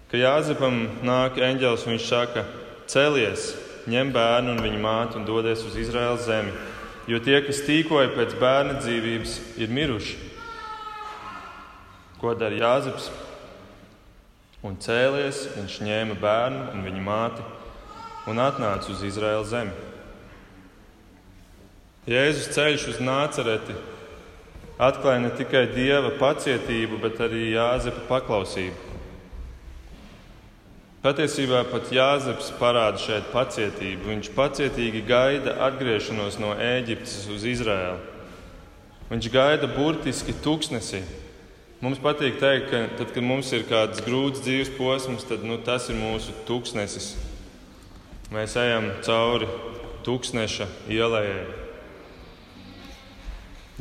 ka 0.10 0.18
Jāzepam 0.18 0.88
nāk 1.06 1.36
eņģēlis 1.38 1.84
un 1.86 1.92
viņš 1.94 2.08
saka: 2.10 2.48
Celies, 2.90 3.52
ņem 3.86 4.10
bērnu 4.16 4.56
un 4.56 4.62
viņa 4.64 4.80
māti 4.82 5.20
un 5.20 5.28
dodies 5.28 5.62
uz 5.68 5.76
Izraēlas 5.78 6.26
zemi, 6.26 6.50
jo 7.06 7.22
tie, 7.22 7.36
kas 7.46 7.62
tīkoja 7.68 8.16
pēc 8.16 8.34
bērna 8.42 8.80
dzīvības, 8.80 9.36
ir 9.62 9.70
miruši. 9.70 10.18
Ko 12.18 12.34
dara 12.34 12.58
Jāzeps? 12.58 13.12
Un 14.66 14.82
cēlies, 14.82 15.46
viņš 15.54 15.80
ņēma 15.86 16.18
bērnu 16.26 16.68
un 16.74 16.86
viņa 16.90 17.06
māti 17.06 17.50
un 18.34 18.42
atnāca 18.42 18.90
uz 18.90 19.06
Izraēlas 19.06 19.54
zemi. 19.54 19.78
Jēzus 22.10 22.50
ceļš 22.58 22.94
uz 22.96 23.04
nācereti 23.04 23.78
atklāja 24.82 25.22
ne 25.22 25.30
tikai 25.38 25.68
dieva 25.74 26.14
pacietību, 26.20 27.00
bet 27.04 27.22
arī 27.24 27.52
Jāzepa 27.54 28.08
paklausību. 28.10 28.92
Patiesībā 31.04 31.66
pat 31.68 31.90
Jāzeps 31.92 32.54
parāda 32.56 33.02
šeit 33.02 33.26
pacietību. 33.34 34.08
Viņš 34.08 34.30
pacietīgi 34.38 35.02
gaida 35.04 35.58
atgriešanos 35.66 36.38
no 36.40 36.54
Ēģiptes 36.56 37.26
uz 37.34 37.44
Izraēlu. 37.44 38.00
Viņš 39.10 39.28
gaida 39.34 39.68
burtiski 39.68 40.32
tūkstnesī. 40.46 41.02
Mums 41.84 42.00
patīk 42.00 42.38
teikt, 42.40 42.70
ka 42.72 42.86
tad, 42.96 43.12
kad 43.12 43.28
mums 43.28 43.52
ir 43.52 43.66
kāds 43.68 44.00
grūts 44.06 44.46
dzīves 44.46 44.72
posms, 44.78 45.28
tad 45.28 45.44
nu, 45.44 45.58
tas 45.60 45.90
ir 45.92 46.00
mūsu 46.00 46.32
tūkstnesis. 46.48 47.10
Mēs 48.32 48.56
ejam 48.64 48.88
cauri 49.04 49.52
tūkstneša 50.08 50.70
ielai. 50.88 51.28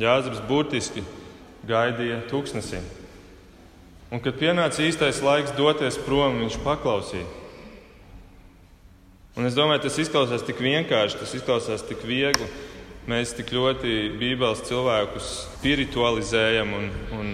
Jāzeps 0.01 0.41
burtiski 0.49 1.03
gaidīja 1.69 2.23
tūkstnesī. 2.31 2.81
Un, 4.13 4.21
kad 4.21 4.37
pienāca 4.37 4.83
īstais 4.85 5.21
laiks 5.25 5.53
doties 5.57 5.97
prom, 6.05 6.39
viņš 6.41 6.59
paklausīja. 6.65 7.25
Un 9.33 9.49
es 9.49 9.55
domāju, 9.57 9.87
tas 9.87 9.97
izklausās 10.01 10.45
tik 10.45 10.59
vienkārši, 10.61 11.17
tas 11.17 11.33
izklausās 11.33 11.85
tik 11.89 12.03
viegli. 12.05 12.45
Mēs 13.09 13.33
tik 13.35 13.49
ļoti 13.51 14.13
Bībeles 14.19 14.61
cilvēkus 14.67 15.31
spiritualizējam 15.57 16.75
un, 16.77 16.85
un 17.17 17.33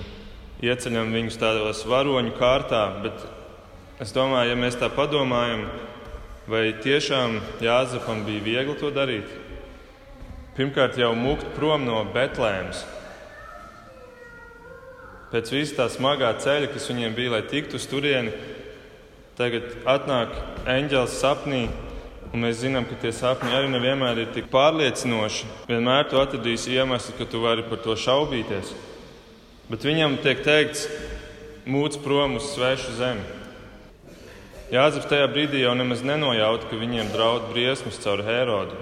ieceļam 0.64 1.12
viņus 1.14 1.38
tādos 1.40 1.84
varoņu 1.88 2.32
kārtā, 2.40 2.86
bet 3.04 3.28
es 4.02 4.16
domāju, 4.16 4.54
ja 4.54 4.58
mēs 4.60 4.80
tā 4.80 4.88
padomājam, 4.92 5.68
vai 6.50 6.70
tiešām 6.82 7.38
Jāzepam 7.64 8.24
bija 8.26 8.46
viegli 8.48 8.80
to 8.80 8.90
darīt? 8.96 9.30
Pirmkārt, 10.60 10.98
jau 11.00 11.14
mukt 11.16 11.54
prom 11.56 11.86
no 11.88 12.02
Betlēmas. 12.12 12.82
Pēc 15.32 15.54
visa 15.54 15.78
tā 15.78 15.86
smagā 15.88 16.34
ceļa, 16.44 16.68
kas 16.74 16.90
viņiem 16.90 17.14
bija, 17.16 17.32
lai 17.32 17.46
tiktu 17.48 17.78
uz 17.80 17.86
turieni, 17.88 18.34
tagad 19.40 19.70
atnāk 19.88 20.34
eņģēlis 20.68 21.16
sapnī, 21.22 21.62
un 22.34 22.44
mēs 22.44 22.60
zinām, 22.60 22.84
ka 22.90 23.00
tie 23.00 23.14
sapņi 23.16 23.56
arī 23.56 23.72
nevienmēr 23.72 24.20
ir 24.26 24.34
tik 24.36 24.52
pārliecinoši. 24.52 25.48
Vienmēr 25.70 26.10
tu 26.12 26.20
atradīsi 26.20 26.76
iemeslu, 26.76 27.16
ka 27.16 27.32
tu 27.32 27.40
vari 27.46 27.64
par 27.70 27.80
to 27.86 27.96
šaubīties. 27.96 28.76
Bet 29.72 29.88
viņam 29.88 30.20
tiek 30.26 30.44
teikts, 30.44 30.90
mūc 31.72 32.02
prom 32.04 32.36
uz 32.36 32.50
svešu 32.52 32.98
zemi. 33.00 33.24
Jāzeps 34.76 35.08
tajā 35.08 35.32
brīdī 35.32 35.64
jau 35.64 35.72
nemaz 35.80 36.04
nenojauta, 36.04 36.68
ka 36.68 36.84
viņiem 36.84 37.16
draud 37.16 37.48
briesmas 37.54 38.04
caur 38.04 38.28
Herodu, 38.28 38.76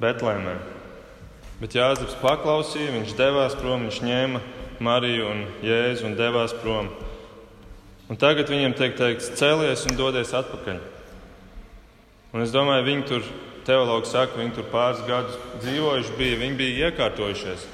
Betlēmē. 0.00 0.73
Bet 1.60 1.76
Jāzeps 1.78 2.16
paklausīja, 2.18 2.92
viņš 2.96 3.14
devās 3.18 3.54
prom, 3.58 3.86
viņš 3.86 4.00
ņēma 4.02 4.40
Mariju 4.82 5.28
un 5.30 5.44
Jēzu 5.62 6.08
un 6.08 6.16
devās 6.18 6.54
prom. 6.58 6.88
Un 8.10 8.18
tagad 8.20 8.50
viņiem 8.50 8.74
tiek 8.76 8.96
teikts, 8.98 9.30
celies 9.38 9.84
un 9.88 9.96
dodies 9.96 10.34
atpakaļ. 10.34 10.80
Un 12.34 12.42
es 12.42 12.50
domāju, 12.52 12.84
viņi 12.88 13.06
tur, 13.08 13.28
teologi 13.64 14.10
saka, 14.10 14.40
viņi 14.40 14.56
tur 14.56 14.66
pāris 14.72 15.04
gadus 15.06 15.38
dzīvojuši, 15.62 16.16
bija, 16.18 16.40
viņi 16.42 16.58
bija 16.58 16.88
iekārtojušies, 16.90 17.68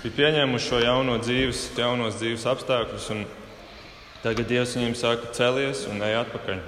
bija 0.00 0.16
pieņēmuši 0.16 0.70
šo 0.70 0.80
jauno 0.82 1.18
dzīves, 1.20 1.60
jaunos 1.76 2.16
dzīves 2.22 2.48
apstākļus. 2.50 3.10
Tagad 4.24 4.48
Dievs 4.48 4.72
viņiem 4.74 4.96
saka, 4.98 5.28
celies 5.36 5.84
un 5.92 6.00
ej 6.02 6.16
atpakaļ. 6.24 6.64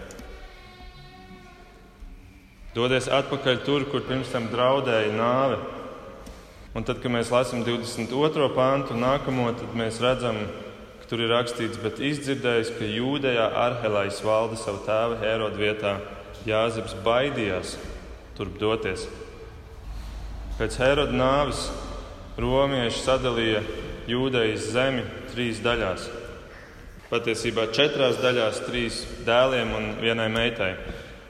Dodies 2.77 3.09
atpakaļ 3.11 3.65
tur, 3.65 3.89
kur 3.91 4.05
pirms 4.07 4.31
tam 4.31 4.47
draudēja 4.53 5.11
nāve. 5.17 5.59
Un 6.79 6.85
tad, 6.87 7.01
kad 7.03 7.11
mēs 7.11 7.33
lasām 7.35 7.65
22. 7.67 8.45
pāntu, 8.55 8.95
nākamo, 8.95 9.49
tad 9.59 9.73
mēs 9.75 9.97
redzam, 9.99 10.37
ka 11.01 11.09
tur 11.11 11.25
ir 11.25 11.33
rakstīts, 11.33 11.81
bet 11.83 11.99
izdzirdējis, 11.99 12.71
ka 12.79 12.87
jūdejā 12.87 13.49
Arhelais 13.65 14.21
valda 14.23 14.55
savu 14.61 14.85
tēva 14.87 15.17
Herodu 15.19 15.59
vietā, 15.59 15.97
Jāzeps 16.47 16.95
baidījās 17.03 17.75
turp 18.39 18.61
doties. 18.63 19.09
Pēc 20.61 20.79
Heroda 20.79 21.19
nāves 21.19 21.67
romieši 22.39 23.03
sadalīja 23.03 23.67
jūdejas 24.07 24.71
zemi 24.71 25.03
trīs 25.33 25.59
daļās. 25.67 26.07
Patiesībā 27.11 27.73
četrās 27.75 28.23
daļās, 28.23 28.67
trīs 28.71 29.03
dēliem 29.27 29.75
un 29.81 29.97
vienai 29.99 30.31
meitai. 30.31 30.77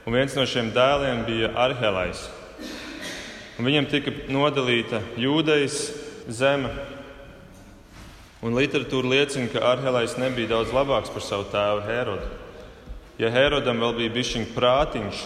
Un 0.05 0.21
viens 0.21 0.37
no 0.37 0.45
šiem 0.45 0.75
dēliem 0.76 1.25
bija 1.25 1.57
Arhelais. 1.57 2.28
Viņam 3.59 3.88
tika 3.91 4.12
nodalīta 4.31 5.00
jūdejas 5.19 5.81
zeme. 6.31 6.69
Un 8.38 8.55
literatūra 8.55 9.11
liecina, 9.11 9.49
ka 9.50 9.65
Arhelais 9.73 10.15
nebija 10.15 10.53
daudz 10.53 10.71
labāks 10.71 11.11
par 11.11 11.25
savu 11.27 11.49
tēvu 11.50 11.83
Herodu. 11.88 12.29
Ja 13.19 13.33
Herodam 13.35 13.83
vēl 13.83 13.97
bija 13.97 14.12
bijis 14.15 14.53
prātiņš, 14.55 15.25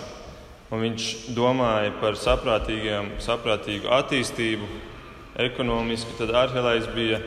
un 0.72 0.80
viņš 0.80 1.08
domāja 1.36 1.92
par 2.00 2.16
saprātīgu 2.16 3.92
attīstību, 3.98 4.70
ekonomiski, 5.44 6.16
tad 6.16 6.32
Arhelais 6.32 6.88
bija 6.96 7.20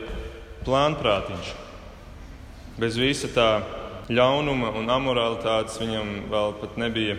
plānprātiņš. 0.66 1.54
Bez 2.82 2.98
visa 2.98 3.30
tā 3.30 3.48
ļaunuma 4.10 4.74
un 4.74 4.90
amoralitātes 4.90 5.78
viņam 5.78 6.12
vēl 6.34 6.58
pat 6.58 6.76
nebija 6.82 7.14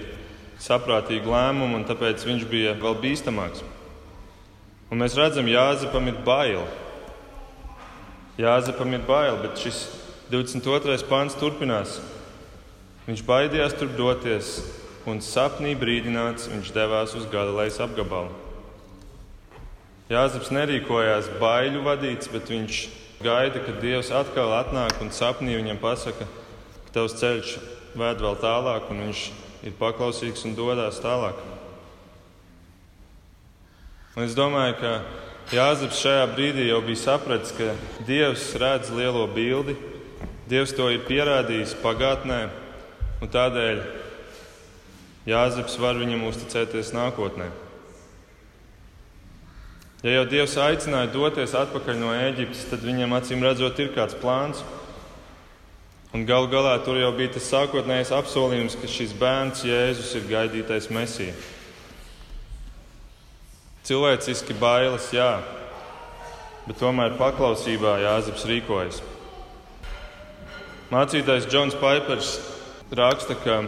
saprātīga 0.60 1.32
lēmuma, 1.38 1.80
un 1.80 1.88
tāpēc 1.88 2.28
viņš 2.28 2.48
bija 2.52 2.76
vēl 2.84 3.00
bīstamāks. 3.00 3.64
Un 4.88 5.02
mēs 5.04 5.18
redzam, 5.20 5.48
Jāzepam 5.52 6.06
ir 6.08 6.20
bail. 6.24 6.62
Jāzepam 8.40 8.94
ir 8.96 9.02
bail, 9.04 9.36
bet 9.42 9.60
šis 9.60 9.82
22. 10.32 10.96
pāns 11.10 11.36
turpinās. 11.36 11.98
Viņš 13.08 13.24
baidījās 13.28 13.76
tur 13.76 13.92
doties, 13.98 14.54
un 15.08 15.20
sapnī 15.24 15.74
brīdināts 15.80 16.48
viņš 16.52 16.72
devās 16.76 17.16
uz 17.20 17.28
Galilejas 17.32 17.82
apgabalu. 17.84 18.32
Jāzeps 20.08 20.54
nerīkojās 20.56 21.34
baiļu 21.42 21.84
vadīts, 21.84 22.32
bet 22.32 22.48
viņš 22.48 22.82
gaida, 23.24 23.60
kad 23.60 23.82
Dievs 23.84 24.14
atkal 24.16 24.56
atnāk 24.56 25.02
un 25.04 25.12
sapnī 25.12 25.58
viņam 25.60 25.84
pasaka, 25.84 26.30
ka 26.86 26.96
tavs 26.96 27.20
ceļš 27.20 27.58
ved 28.00 28.24
vēl 28.24 28.40
tālāk, 28.40 28.88
un 28.88 29.04
viņš 29.10 29.28
ir 29.68 29.76
paklausīgs 29.80 30.48
un 30.48 30.56
dodas 30.56 31.04
tālāk. 31.04 31.57
Un 34.18 34.26
es 34.26 34.34
domāju, 34.34 34.74
ka 34.82 34.92
Jāzeps 35.54 36.00
šajā 36.02 36.24
brīdī 36.32 36.64
jau 36.72 36.80
bija 36.82 36.98
sapratis, 37.04 37.52
ka 37.54 37.76
Dievs 38.08 38.50
redz 38.58 38.90
lielo 38.90 39.28
bildi, 39.30 39.76
Dievs 40.50 40.72
to 40.74 40.88
ir 40.90 41.04
pierādījis 41.06 41.76
pagātnē, 41.84 42.40
un 43.22 43.30
tādēļ 43.30 43.84
Jāzeps 45.30 45.78
var 45.78 46.00
viņam 46.02 46.24
uzticēties 46.32 46.90
nākotnē. 46.96 47.52
Ja 50.02 50.16
jau 50.16 50.24
Dievs 50.32 50.56
aicināja 50.66 51.12
doties 51.14 51.54
atpakaļ 51.60 52.02
no 52.02 52.16
Ēģiptes, 52.16 52.64
tad 52.72 52.82
viņam 52.88 53.14
acīm 53.20 53.46
redzot, 53.46 53.78
ir 53.78 53.94
kāds 53.94 54.18
plāns. 54.18 54.64
Un 56.18 56.26
galu 56.26 56.50
galā 56.50 56.74
tur 56.82 56.98
jau 56.98 57.12
bija 57.14 57.36
tas 57.36 57.52
sākotnējais 57.54 58.16
apsolījums, 58.18 58.80
ka 58.82 58.90
šis 58.90 59.14
bērns 59.22 59.62
Jēzus 59.68 60.16
ir 60.18 60.26
gaidītais 60.32 60.90
mesija. 60.90 61.38
Cilvēciski 63.88 64.52
bailes, 64.60 65.06
jā, 65.16 65.38
bet 66.66 66.76
tomēr 66.82 67.14
paklausībā 67.16 67.94
Jāzeps 68.02 68.44
rīkojas. 68.50 68.98
Mācītājs 70.92 71.48
Džons 71.48 71.78
Paipers 71.80 72.34
raksta, 73.00 73.38
ka 73.40 73.62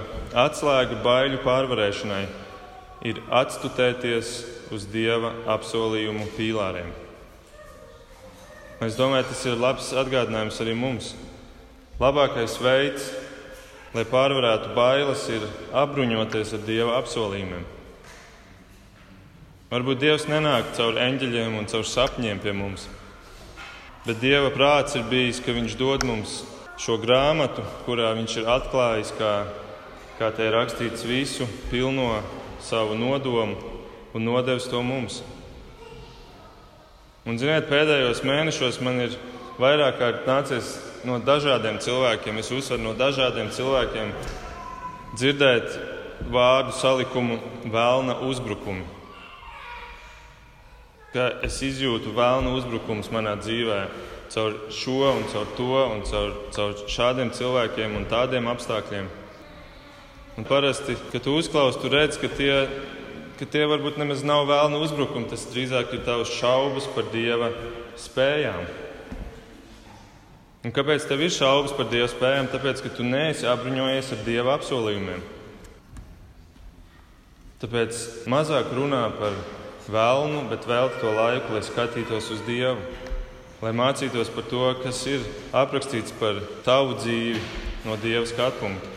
atslēga 0.44 1.00
baiļu 1.06 1.40
pārvarēšanai 1.46 2.26
ir 3.08 3.24
atstutēties 3.32 4.34
uz 4.76 4.90
dieva 4.92 5.32
apsolījumu 5.56 6.28
pīlāriem. 6.36 6.92
Es 8.84 9.00
domāju, 9.00 9.32
tas 9.32 9.48
ir 9.48 9.60
labs 9.60 9.90
atgādinājums 10.04 10.60
arī 10.60 10.76
mums. 10.76 11.14
Labākais 12.00 12.60
veids, 12.60 13.10
lai 13.96 14.04
pārvarētu 14.08 14.76
bailes, 14.76 15.28
ir 15.32 15.48
apbruņoties 15.72 16.58
ar 16.60 16.68
dieva 16.68 17.00
apsolījumiem. 17.00 17.79
Varbūt 19.70 20.00
Dievs 20.02 20.24
nenāk 20.26 20.72
caur 20.74 20.96
eņģeļiem 20.98 21.60
un 21.60 21.68
caur 21.70 21.84
sapņiem 21.86 22.40
pie 22.42 22.56
mums, 22.58 22.88
bet 24.02 24.18
Dieva 24.18 24.50
prāts 24.50 24.98
ir 24.98 25.04
bijis, 25.12 25.44
ka 25.46 25.54
Viņš 25.54 25.76
dod 25.78 26.08
mums 26.10 26.40
šo 26.82 26.98
grāmatu, 26.98 27.62
kurā 27.86 28.16
viņš 28.18 28.40
ir 28.42 28.50
atklājis, 28.50 29.14
kā, 29.20 29.36
kā 30.18 30.32
te 30.34 30.50
ir 30.50 30.58
rakstīts, 30.58 31.06
visu 31.06 31.46
pilno 31.70 32.24
savu 32.66 32.98
nodomu 32.98 33.62
un 34.18 34.26
nodevis 34.26 34.66
to 34.74 34.82
mums. 34.82 35.22
Un, 37.30 37.38
ziniet, 37.38 37.70
pēdējos 37.70 38.26
mēnešos 38.26 38.82
man 38.82 39.06
ir 39.06 39.22
vairāk 39.62 40.02
kārt 40.02 40.26
nācies 40.26 40.80
no 41.06 41.22
dažādiem 41.22 41.78
cilvēkiem, 41.78 42.42
es 42.42 42.50
uzsveru 42.50 42.88
no 42.90 42.98
dažādiem 42.98 43.54
cilvēkiem, 43.54 44.16
dzirdēt 45.14 45.78
vārdu 46.34 46.74
salikumu 46.74 47.38
vēlna 47.70 48.24
uzbrukumi. 48.26 48.98
Ka 51.14 51.32
es 51.46 51.58
izjūtu 51.66 52.14
vēlna 52.14 52.54
uzbrukumus 52.60 53.10
manā 53.14 53.34
dzīvēm 53.40 54.08
caur 54.30 54.54
šo 54.70 55.10
un 55.10 55.24
caur 55.32 55.48
to 55.58 55.70
un 55.90 56.04
caur, 56.06 56.36
caur 56.54 56.76
šādiem 56.90 57.32
cilvēkiem 57.34 57.96
un 57.98 58.06
tādiem 58.10 58.50
apstākļiem. 58.52 59.10
Un 60.38 60.46
parasti, 60.48 60.96
kad 61.12 61.26
tu 61.26 61.34
uzklausi, 61.36 61.82
tu 61.82 61.90
redz, 61.92 62.20
ka 62.22 62.30
tie, 62.32 62.54
ka 63.40 63.48
tie 63.50 63.66
varbūt 63.68 63.98
nemaz 64.00 64.22
nav 64.24 64.46
vēlni 64.48 64.80
uzbrukumi. 64.86 65.28
Tas 65.32 65.48
drīzāk 65.52 65.98
ir 65.98 66.06
tavs 66.06 66.32
šaubas 66.38 66.88
par 66.94 67.10
dieva 67.12 67.50
spējām. 68.00 68.70
Un 70.64 70.76
kāpēc 70.76 71.08
tev 71.10 71.24
ir 71.26 71.34
šaubas 71.34 71.74
par 71.76 71.90
dieva 71.92 72.08
spējām? 72.12 72.52
Tāpēc, 72.54 72.84
ka 72.86 72.94
tu 72.94 73.08
neesi 73.08 73.50
apbruņojies 73.50 74.14
ar 74.16 74.24
dieva 74.28 74.56
apsolījumiem. 74.60 75.26
Tāpēc 77.60 78.04
mazāk 78.32 78.72
runā 78.76 79.08
par 79.18 79.36
vēlnu, 79.92 80.48
bet 80.52 80.68
velti 80.70 81.02
to 81.02 81.14
laiku, 81.18 81.56
lai 81.56 81.66
skatītos 81.66 82.32
uz 82.36 82.44
dievu 82.48 82.80
lai 83.60 83.74
mācītos 83.76 84.32
par 84.32 84.46
to, 84.48 84.62
kas 84.84 85.02
ir 85.12 85.26
aprakstīts 85.56 86.16
par 86.20 86.40
tavu 86.64 86.96
dzīvi 87.00 87.42
no 87.88 87.98
Dieva 88.00 88.24
skatu 88.28 88.62
punkta. 88.62 88.96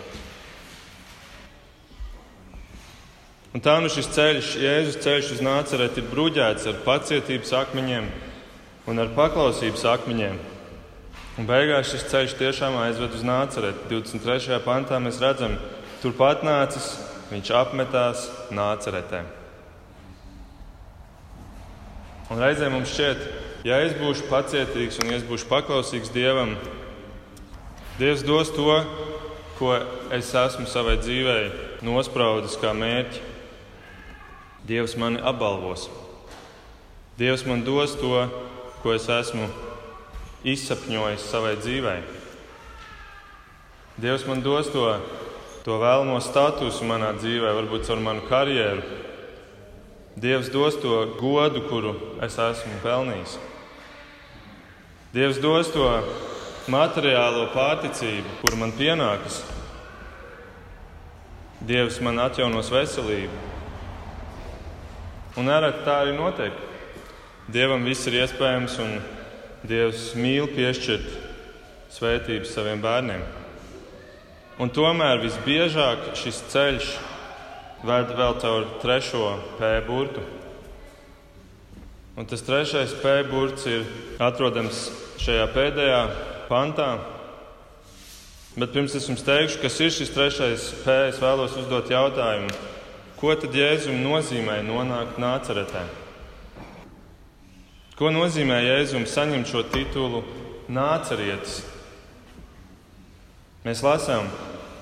Un 3.53 3.61
tā 3.61 3.75
nu 3.85 3.91
šis 3.93 4.09
ceļš, 4.15 4.53
Jēzus 4.63 5.01
ceļš 5.05 5.33
uz 5.35 5.43
nāceret, 5.45 5.99
ir 5.99 6.09
bruģēts 6.09 6.71
ar 6.71 6.79
pacietības 6.87 7.53
akmeņiem 7.59 8.09
un 8.89 9.03
ar 9.03 9.13
paklausības 9.19 9.85
akmeņiem. 9.93 10.41
Un 11.41 11.49
beigās 11.49 11.91
šis 11.91 12.07
ceļš 12.13 12.39
tiešām 12.39 12.79
aizved 12.87 13.19
uz 13.19 13.27
nāceret. 13.27 13.85
23. 13.91 14.63
pantā 14.65 15.03
mēs 15.03 15.21
redzam, 15.21 15.59
turpat 16.01 16.47
nācis, 16.47 16.95
viņš 17.35 17.55
apmetās 17.61 18.27
nāceretē. 18.55 19.25
Un 22.33 22.41
reizē 22.41 22.71
mums 22.73 22.89
šķiet, 22.89 23.25
ja 23.69 23.83
es 23.85 23.93
būšu 23.99 24.31
pacietīgs 24.31 25.03
un 25.03 25.11
ja 25.13 25.19
es 25.21 25.27
būšu 25.29 25.51
paklausīgs 25.51 26.13
Dievam, 26.15 26.55
Dievs 27.99 28.23
dos 28.25 28.49
to, 28.57 28.79
ko 29.59 29.75
es 30.17 30.31
esmu 30.33 30.65
savai 30.65 30.95
dzīvei 30.97 31.51
nospraudis 31.85 32.57
kā 32.57 32.73
mērķi. 32.73 33.21
Dievs 34.65 34.97
mani 34.97 35.21
apbalvos. 35.21 35.91
Dievs 37.21 37.45
man 37.45 37.67
dos 37.67 37.93
to, 38.01 38.25
ko 38.81 38.97
es 38.97 39.11
esmu 39.13 39.51
izsapņojis 40.49 41.29
savai 41.29 41.53
dzīvei. 41.61 42.01
Dievs 44.01 44.25
man 44.25 44.41
dos 44.41 44.73
to, 44.73 44.89
to 45.69 45.77
vēlamo 45.85 46.17
statusu 46.25 46.89
manā 46.89 47.13
dzīvē, 47.21 47.53
varbūt 47.61 47.93
ar 47.93 48.01
manu 48.01 48.25
karjeru. 48.31 49.02
Dievs 50.17 50.51
dos 50.53 50.77
to 50.77 51.17
godu, 51.21 51.63
kuru 51.71 51.95
es 52.21 52.37
esmu 52.37 52.81
pelnījis. 52.85 53.39
Dievs 55.13 55.41
dos 55.41 55.71
to 55.73 55.87
materiālo 56.73 57.47
pārticību, 57.55 58.37
kur 58.43 58.57
man 58.61 58.75
pienākas. 58.77 59.41
Dievs 61.65 62.01
man 62.05 62.21
atjaunos 62.21 62.69
veselību. 62.73 63.41
Un 65.41 65.49
nereti 65.49 65.85
tā 65.87 66.03
arī 66.03 66.13
notiek. 66.17 66.57
Dievam 67.53 67.85
viss 67.89 68.05
ir 68.09 68.21
iespējams, 68.21 68.77
un 68.85 68.99
Dievs 69.65 70.11
mīl 70.19 70.49
piešķirt 70.53 71.09
svētības 71.95 72.53
saviem 72.53 72.83
bērniem. 72.83 73.23
Un 74.61 74.73
tomēr 74.75 75.23
visbiežāk 75.23 76.13
šis 76.19 76.43
ceļš 76.53 76.93
ved 77.83 78.13
vēl 78.15 78.37
caur 78.43 78.67
trešo 78.83 79.27
pēdu 79.59 79.87
burtu. 79.89 80.25
Un 82.17 82.29
tas 82.29 82.45
trešais 82.45 82.93
pēdu 83.01 83.33
burts 83.33 83.65
ir 83.67 83.87
atrodams 84.23 84.85
šajā 85.23 85.47
pēdējā 85.55 86.03
pantā. 86.51 86.91
Bet 88.53 88.75
pirms 88.75 88.93
es 88.99 89.09
jums 89.09 89.25
teikšu, 89.25 89.63
kas 89.63 89.81
ir 89.81 89.95
šis 89.95 90.13
trešais 90.13 90.69
P, 90.85 90.97
es 91.09 91.21
vēlos 91.23 91.57
uzdot 91.57 91.89
jautājumu, 91.89 92.53
ko 93.17 93.33
tad 93.41 93.57
Jēzum 93.57 94.03
nozīmē 94.05 94.59
nonākt 94.67 95.17
nāceretē? 95.23 95.87
Ko 97.97 98.13
nozīmē 98.13 98.61
Jēzum 98.61 99.09
saņemt 99.09 99.49
šo 99.49 99.65
titulu 99.73 100.21
nācerietis? 100.69 101.63
Mēs 103.65 103.81
lasām, 103.87 104.29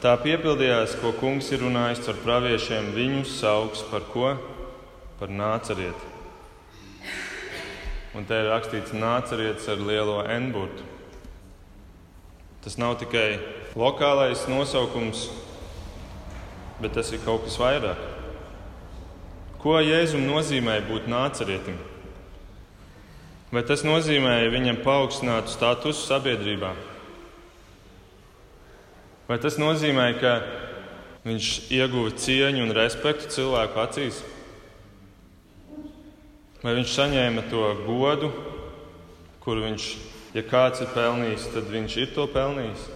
tā 0.00 0.14
piepildījās, 0.20 0.96
ko 1.00 1.12
kungs 1.20 1.50
ir 1.52 1.60
runājis 1.64 2.06
ar 2.08 2.20
praviešiem, 2.24 2.92
viņus 2.96 3.34
sauks 3.42 3.82
par 3.90 4.06
ko? 4.12 4.32
Par 5.20 5.28
nācerieti. 5.28 6.08
Un 8.16 8.24
te 8.26 8.38
ir 8.40 8.48
rakstīts 8.50 8.94
nācerietis 8.96 9.68
ar 9.70 9.82
lielo 9.84 10.22
N-burtu. 10.24 10.86
Tas 12.64 12.78
nav 12.80 12.96
tikai 13.00 13.38
lokālais 13.78 14.42
nosaukums, 14.50 15.28
bet 16.80 16.96
tas 16.96 17.12
ir 17.12 17.22
kaut 17.24 17.44
kas 17.46 17.60
vairāk. 17.60 18.00
Ko 19.60 19.76
Jēzum 19.84 20.24
nozīmē 20.24 20.80
būt 20.88 21.08
nācerietim? 21.12 21.76
Vai 23.52 23.62
tas 23.68 23.84
nozīmē 23.84 24.46
viņam 24.52 24.80
paaugstinātu 24.84 25.52
statusu 25.52 26.06
sabiedrībā? 26.08 26.72
Vai 29.30 29.36
tas 29.38 29.60
nozīmē, 29.62 30.08
ka 30.18 30.30
viņš 31.22 31.48
ieguva 31.70 32.10
cieņu 32.18 32.64
un 32.64 32.72
respektu 32.74 33.28
cilvēku 33.30 33.78
acīs? 33.78 34.16
Vai 36.64 36.72
viņš 36.80 36.94
saņēma 36.96 37.44
to 37.52 37.68
godu, 37.84 38.32
kuru 39.44 39.68
viņš, 39.68 39.86
ja 40.34 40.42
kāds 40.50 40.82
ir 40.82 40.90
pelnījis, 40.96 41.46
tad 41.54 41.70
viņš 41.70 41.94
ir 42.02 42.10
to 42.16 42.26
pelnījis? 42.34 42.88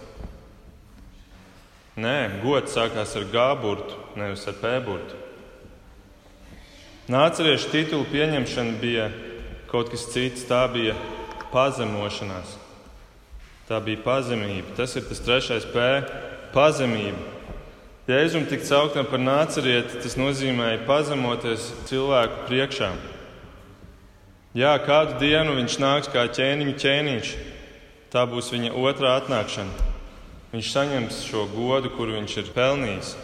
Nē, 2.03 2.17
gods 2.43 2.75
sākās 2.75 3.15
ar 3.15 3.29
G 3.31 3.47
burtu, 3.63 4.03
nevis 4.19 4.43
ar 4.51 4.59
P 4.59 4.73
burtu. 4.83 5.23
Nāceriešu 7.15 7.71
titulu 7.71 8.11
pieņemšana 8.11 8.75
bija 8.83 9.07
kaut 9.71 9.87
kas 9.95 10.03
cits, 10.11 10.43
tā 10.51 10.65
bija 10.67 10.99
pazemošanās. 11.55 12.64
Tā 13.65 13.79
bija 13.81 14.03
pazemība. 14.05 14.75
Tas 14.77 14.93
ir 14.95 15.07
tas 15.09 15.23
trešais 15.25 15.65
P- 15.73 15.81
pazemība. 16.55 17.17
Jēzum 18.05 18.45
tikt 18.45 18.67
sauktam 18.69 19.07
par 19.09 19.17
nācerieti, 19.17 20.01
tas 20.03 20.13
nozīmēja 20.15 20.85
pazemoties 20.85 21.71
cilvēku 21.89 22.45
priekšā. 22.45 22.91
Jā, 24.53 24.77
kādu 24.85 25.17
dienu 25.19 25.55
viņš 25.57 25.79
nāks 25.81 26.11
kā 26.13 26.27
ķēniņa 26.29 26.75
ķēniņš. 26.77 27.31
Tā 28.13 28.27
būs 28.29 28.51
viņa 28.53 28.69
otrā 28.77 29.17
atnākšana. 29.19 29.73
Viņš 30.53 30.69
saņems 30.71 31.23
šo 31.25 31.47
godu, 31.49 31.89
kuru 31.89 32.13
viņš 32.19 32.37
ir 32.37 32.53
pelnījis. 32.53 33.15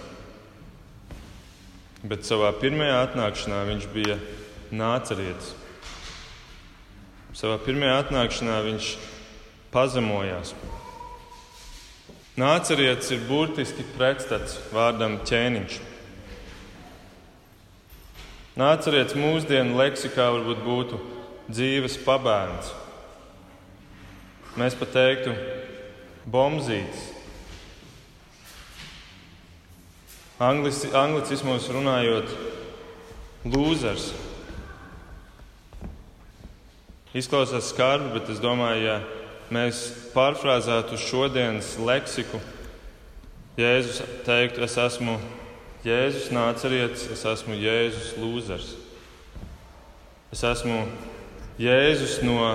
Bet 2.04 2.26
savā 2.26 2.50
pirmajā 2.58 2.98
atnākšanā 3.06 3.62
viņš 3.70 3.86
bija 3.94 4.18
nācerietis. 4.74 5.54
Savā 7.38 7.62
pirmajā 7.62 8.02
atnākšanā 8.02 8.58
viņš 8.66 8.96
pazemojās. 9.72 10.54
Nācerietis 12.40 13.12
ir 13.12 13.24
burtiski 13.28 13.84
pretstats 13.96 14.58
vārdam 14.72 15.20
ķēniņš. 15.28 15.80
Nācerietis 18.60 19.18
mūsdienu 19.20 19.78
leksikā 19.80 20.28
varbūt 20.36 20.64
būtu 20.64 21.00
dzīves 21.52 21.98
pabērns. 22.06 22.72
Mēs 24.60 24.76
pat 24.80 24.92
teiktu, 24.96 25.36
bombzītis. 26.28 27.08
Anglis, 30.42 30.82
anglicismos 30.98 31.70
runājot, 31.72 32.32
lūzers. 33.46 34.10
Izklausās 37.16 37.70
skarbi, 37.72 38.16
bet 38.16 38.32
es 38.34 38.40
domāju, 38.42 38.88
ja 38.88 39.00
mēs 39.52 39.84
pārfrāzētu 40.16 40.98
šodienas 41.00 41.76
leksiku, 41.82 42.40
Jēzus 43.60 44.00
teiktu, 44.24 44.64
es 44.64 44.78
esmu 44.80 45.18
Jēzus 45.84 46.30
nācerietis, 46.32 47.10
es 47.12 47.26
esmu 47.28 47.58
Jēzus 47.60 48.14
lūzers. 48.22 48.70
Es 50.32 50.44
esmu 50.48 50.86
Jēzus 51.60 52.22
no 52.24 52.54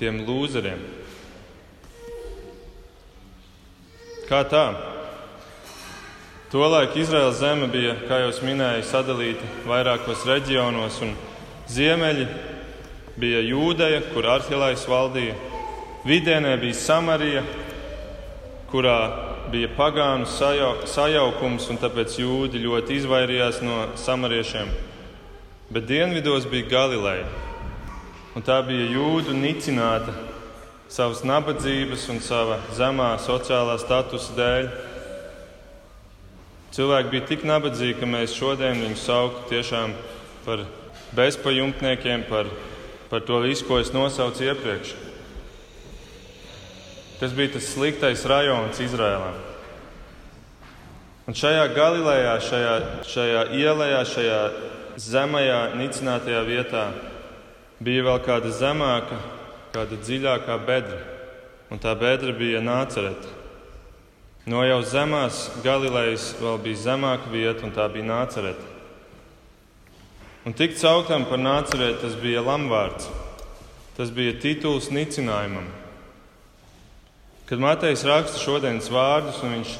tiem 0.00 0.22
lūzeriem. 0.24 0.80
Kā 4.24 4.40
tā? 4.48 4.64
Tolaik 6.54 6.96
Izraēlas 6.96 7.40
zeme 7.42 7.68
bija, 7.68 7.98
kā 8.08 8.22
jau 8.22 8.32
minēju, 8.46 8.86
sadalīta 8.88 9.48
vairākos 9.68 10.24
reģionos, 10.28 11.00
un 11.04 11.12
ziemeļi 11.68 12.28
bija 13.20 13.42
Jūdeja, 13.44 14.00
kur 14.14 14.30
Arhilais 14.30 14.86
valdīja. 14.88 15.34
Vidienē 16.04 16.58
bija 16.60 16.76
Samarija, 16.76 17.40
kurā 18.68 18.98
bija 19.52 19.70
pagānu 19.76 20.26
sajaukums, 20.28 21.70
un 21.72 21.78
tāpēc 21.80 22.18
jūdi 22.20 22.60
ļoti 22.60 22.98
izvairījās 23.00 23.62
no 23.64 23.78
samariešiem. 23.96 24.68
Bet 25.72 25.86
dienvidos 25.88 26.44
bija 26.50 26.68
Galileja, 26.68 27.24
un 28.36 28.44
tā 28.44 28.58
bija 28.66 28.90
jūdu 28.92 29.32
nicināta 29.38 30.12
savas 30.92 31.24
nabadzības 31.24 32.04
un 32.12 32.20
sava 32.20 32.60
zemā 32.76 33.14
sociālā 33.24 33.78
statusa 33.80 34.36
dēļ. 34.36 34.70
Cilvēki 36.76 37.14
bija 37.16 37.28
tik 37.32 37.48
nabadzīgi, 37.48 37.96
ka 38.02 38.10
mēs 38.10 38.36
šodien 38.36 38.82
viņus 38.82 39.08
sauktu 39.08 39.48
tiešām 39.54 39.96
par 40.44 40.66
bezpajumtniekiem, 41.16 42.28
par 42.28 42.52
par 43.14 43.20
to 43.20 43.38
visu, 43.40 43.64
ko 43.68 43.78
es 43.78 43.92
nosaucu 43.94 44.42
iepriekš. 44.42 44.96
Tas 47.24 47.32
bija 47.32 47.54
tas 47.54 47.64
sliktais 47.72 48.20
rajons 48.28 48.76
Izrēlā. 48.84 49.30
Un 51.24 51.32
šajā 51.32 51.62
Galilejā, 51.72 52.32
šajā, 52.44 52.72
šajā 53.08 53.44
ielā, 53.56 53.86
šajā 54.04 54.40
zemajā, 55.00 55.60
nicinātajā 55.80 56.42
vietā 56.44 56.82
bija 57.80 58.02
vēl 58.04 58.20
kāda 58.26 58.50
zemāka, 58.52 59.16
kāda 59.72 59.96
dziļākā 60.02 60.58
bedra. 60.66 60.98
Un 61.72 61.80
tā 61.80 61.94
bedra 61.96 62.34
bija 62.36 62.60
nācereta. 62.60 63.30
No 64.44 64.60
jau 64.68 64.82
zemās 64.84 65.46
Galilejas 65.64 66.26
vēl 66.42 66.60
bija 66.66 66.82
zemāka 66.82 67.32
vieta, 67.32 67.64
un 67.64 67.72
tā 67.72 67.86
bija 67.88 68.04
nācereta. 68.10 68.66
Un 70.44 70.52
tikt 70.52 70.76
sauktam 70.76 71.24
par 71.32 71.40
nācerēt, 71.40 72.02
tas 72.04 72.20
bija 72.20 72.44
lamvārds. 72.44 73.08
Tas 73.96 74.12
bija 74.12 74.36
tituls 74.44 74.90
nicinājumam. 74.92 75.72
Kad 77.44 77.60
Matejs 77.60 78.06
raksta 78.08 78.40
šodienas 78.40 78.86
vārdus, 78.88 79.42
un 79.44 79.58
viņš 79.58 79.72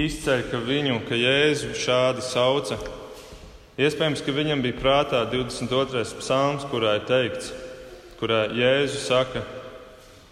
izceļ, 0.00 0.44
ka 0.48 0.60
viņu, 0.64 0.94
ka 1.04 1.18
Jēzu 1.18 1.74
šādi 1.76 2.22
sauca, 2.24 2.78
iespējams, 3.76 4.22
ka 4.24 4.32
viņam 4.32 4.62
bija 4.64 4.78
prātā 4.78 5.20
22. 5.28 6.00
psalms, 6.22 6.64
kurā 6.70 6.94
ir 6.96 7.04
teikts, 7.04 7.50
kurā 8.16 8.46
Jēzu 8.56 9.02
saka, 9.04 9.42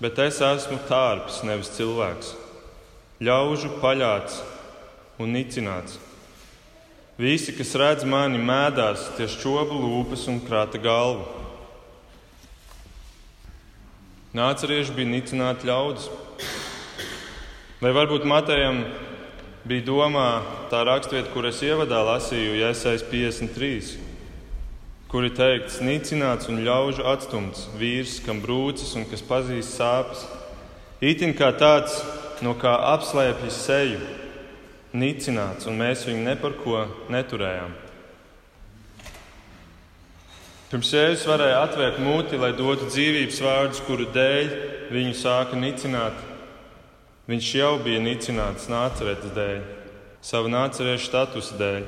bet 0.01 0.17
es 0.25 0.41
esmu 0.41 0.81
tārps, 0.89 1.43
nevis 1.45 1.75
cilvēks, 1.77 2.33
ļaužu 3.21 3.75
paļāts 3.85 4.41
un 5.21 5.37
nicināts. 5.37 6.01
Visi, 7.21 7.53
kas 7.53 7.77
redz 7.77 8.09
mani, 8.09 8.41
mēdās 8.41 9.11
tie 9.21 9.29
šķobu 9.29 9.77
lūpas 9.77 10.25
un 10.33 10.41
krāta 10.41 10.81
galvu. 10.81 11.29
Nācerieši 14.33 14.97
bija 14.97 15.13
nicināti 15.19 15.69
ļaudis. 15.69 16.09
Vai 17.83 17.90
varbūt 17.90 18.23
Matejam 18.23 18.77
bija 19.66 19.83
domā 19.83 20.27
tā 20.71 20.85
raksturvieta, 20.87 21.33
kur 21.35 21.49
es 21.49 21.64
ievadā 21.66 21.99
lasīju, 22.07 22.53
Jēzus 22.61 23.03
53, 23.11 23.97
kur 25.11 25.27
ir 25.27 25.35
teikts, 25.35 25.81
nicināts 25.83 26.47
un 26.47 26.62
ļaužu 26.62 27.03
atstumts 27.11 27.64
vīrs, 27.81 28.21
kam 28.23 28.38
brūcis 28.38 28.95
un 28.95 29.09
kas 29.11 29.27
pazīst 29.27 29.75
sāpes. 29.81 30.23
Itin 31.03 31.35
kā 31.35 31.51
tāds, 31.59 31.99
no 32.38 32.55
kā 32.55 32.77
apslēpjas 32.92 33.61
seju 33.66 33.99
nicināts, 34.95 35.66
un 35.66 35.83
mēs 35.83 36.07
viņu 36.07 36.23
ne 36.23 36.38
par 36.38 36.55
ko 36.62 36.87
neturējām. 37.11 37.75
Pirms 40.71 40.95
Jēzus 40.95 41.27
varēja 41.27 41.64
atvērt 41.66 41.99
muti, 41.99 42.38
lai 42.38 42.55
dotu 42.55 42.87
dzīvības 42.95 43.42
vārdus, 43.42 43.83
kuru 43.90 44.07
dēļ 44.14 44.61
viņu 44.95 45.18
sāka 45.18 45.59
nicināt. 45.59 46.29
Viņš 47.31 47.51
jau 47.55 47.73
bija 47.85 48.01
nicināts 48.03 48.67
nācerētas 48.73 49.35
dēļ, 49.37 49.63
savu 50.25 50.51
nācerēšu 50.51 51.07
statusa 51.07 51.59
dēļ. 51.61 51.87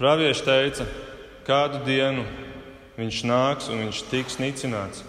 Pravieši 0.00 0.44
teica, 0.46 0.88
kādu 1.46 1.82
dienu 1.84 2.24
viņš 2.96 3.22
nāks 3.28 3.70
un 3.72 3.84
viņš 3.84 4.02
tiks 4.10 4.40
nicināts. 4.40 5.04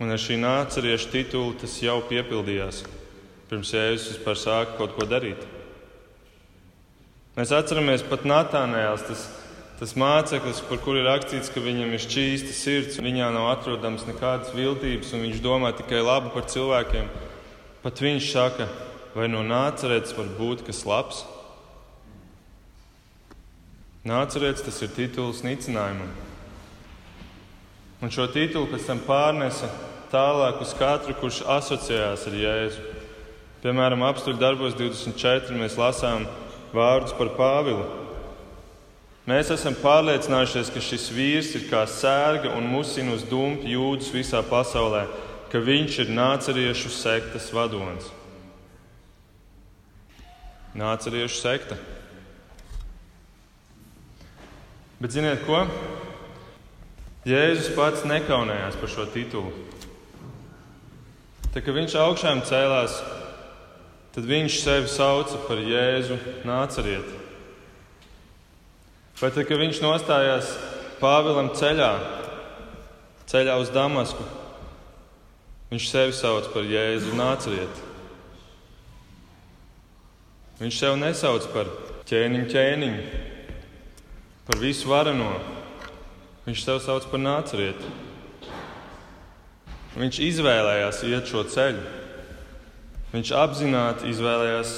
Un 0.00 0.10
ar 0.10 0.20
šī 0.20 0.40
nāceriešu 0.40 1.12
titulu 1.12 1.54
tas 1.60 1.78
jau 1.84 2.00
piepildījās 2.08 2.82
pirms 3.54 3.70
Jēzus 3.70 4.16
vispār 4.16 4.38
sāka 4.40 4.78
kaut 4.78 4.96
ko 4.96 5.06
darīt. 5.06 5.42
Mēs 7.36 7.52
atceramies 7.54 8.02
pat 8.06 8.24
Natānēls, 8.26 9.04
tas, 9.06 9.24
tas 9.78 9.94
māceklis, 9.98 10.62
par 10.68 10.80
kuru 10.84 11.02
ir 11.02 11.08
rakstīts, 11.08 11.50
ka 11.52 11.62
viņam 11.62 11.92
ir 11.94 12.02
šķīsta 12.04 12.54
sirds, 12.54 12.98
viņā 13.02 13.30
nav 13.34 13.50
atrodams 13.56 14.06
nekādas 14.08 14.54
viltības, 14.54 15.12
un 15.16 15.24
viņš 15.26 15.42
domā 15.44 15.74
tikai 15.76 16.02
labu 16.04 16.32
par 16.34 16.46
cilvēkiem. 16.50 17.08
Pat 17.84 18.00
viņš 18.00 18.28
saka, 18.32 18.68
vai 19.16 19.26
no 19.28 19.42
nācerēts 19.46 20.14
var 20.16 20.30
būt 20.38 20.62
kas 20.68 20.84
labs? 20.88 21.24
Nācerēts 24.04 24.64
tas 24.66 24.82
ir 24.84 24.92
tituls 24.92 25.42
nicinājumam. 25.44 26.10
Un 28.04 28.12
šo 28.12 28.26
titulu 28.28 28.68
pēc 28.68 28.84
tam 28.84 28.98
pārnesa 29.06 29.70
tālāk 30.12 30.60
uz 30.60 30.74
katru, 30.76 31.14
kurš 31.16 31.40
asociējās 31.48 32.26
ar 32.28 32.36
Jēzu. 32.36 32.82
Piemēram, 33.64 34.04
apstuļu 34.04 34.36
darbos 34.36 34.76
24 34.76 35.56
mēs 35.56 35.78
lasām 35.80 36.26
vārdus 36.76 37.14
par 37.16 37.32
Pāvilu. 37.38 38.03
Mēs 39.24 39.48
esam 39.54 39.72
pārliecinājušies, 39.80 40.68
ka 40.68 40.82
šis 40.84 41.06
vīrs 41.16 41.54
ir 41.56 41.62
kā 41.70 41.86
sērga 41.88 42.50
un 42.58 42.66
musina 42.68 43.14
uz 43.16 43.22
dumpi 43.24 43.72
jūdzes 43.72 44.12
visā 44.12 44.42
pasaulē, 44.44 45.06
ka 45.48 45.62
viņš 45.64 45.96
ir 46.04 46.12
nāceriešu 46.12 46.92
sektas 46.92 47.48
vadonis. 47.56 48.10
Nāceriešu 50.76 51.40
sekta. 51.40 51.80
Bet 55.00 55.16
ziniet 55.16 55.40
ko? 55.48 55.62
Jēzus 57.24 57.72
pats 57.72 58.04
nekaunējās 58.04 58.76
par 58.76 58.92
šo 58.92 59.08
titulu. 59.08 59.56
Tad, 61.48 61.62
kad 61.64 61.72
viņš 61.72 61.96
augšām 61.96 62.44
cēlās, 62.44 63.00
tad 64.12 64.28
viņš 64.28 64.60
sevi 64.60 64.92
sauca 64.92 65.40
par 65.48 65.64
Jēzu 65.64 66.20
nācerieti. 66.44 67.23
Vai 69.20 69.30
tad, 69.30 69.44
kad 69.46 69.60
viņš 69.60 69.78
nostājās 69.84 70.48
Pāvilam 70.98 71.52
ceļā, 71.54 71.90
ceļā 73.30 73.54
uz 73.62 73.70
Damasku, 73.74 74.24
viņš 75.70 75.88
sevi 75.90 76.14
sauc 76.16 76.48
par 76.54 76.66
Jēzu 76.66 77.14
nācerieti. 77.18 77.90
Viņš 80.58 80.78
sev 80.78 80.96
nesauc 80.98 81.46
par 81.50 81.70
ķēniņu, 82.08 82.48
ķēniņu, 82.50 83.20
par 84.46 84.58
visu 84.62 84.90
vareno. 84.90 85.32
Viņš 86.44 86.62
sev 86.66 86.78
sauc 86.84 87.06
par 87.10 87.22
nācerieti. 87.22 87.90
Viņš 89.94 90.20
izvēlējās 90.26 91.02
iet 91.06 91.30
šo 91.30 91.46
ceļu. 91.50 91.82
Viņš 93.14 93.30
apzināti 93.38 94.10
izvēlējās, 94.10 94.74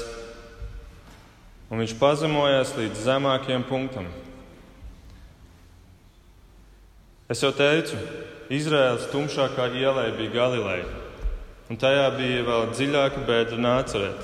un 1.72 1.80
viņš 1.80 1.96
pazemojās 2.00 2.74
līdz 2.76 3.04
zemākajam 3.06 3.64
punktam. 3.68 4.10
Es 7.26 7.40
jau 7.42 7.48
teicu, 7.50 7.96
Izraēlas 8.54 9.08
tumšākā 9.10 9.64
ielai 9.74 10.12
bija 10.14 10.30
Galileja, 10.30 10.84
un 11.66 11.78
tajā 11.82 12.04
bija 12.14 12.44
vēl 12.46 12.68
dziļāka 12.70 13.22
bēda 13.26 13.56
nācerēt. 13.58 14.20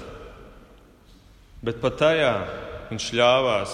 Bet 1.66 1.80
pat 1.82 1.96
tajā 1.98 2.30
viņš 2.92 3.06
ļāvās, 3.18 3.72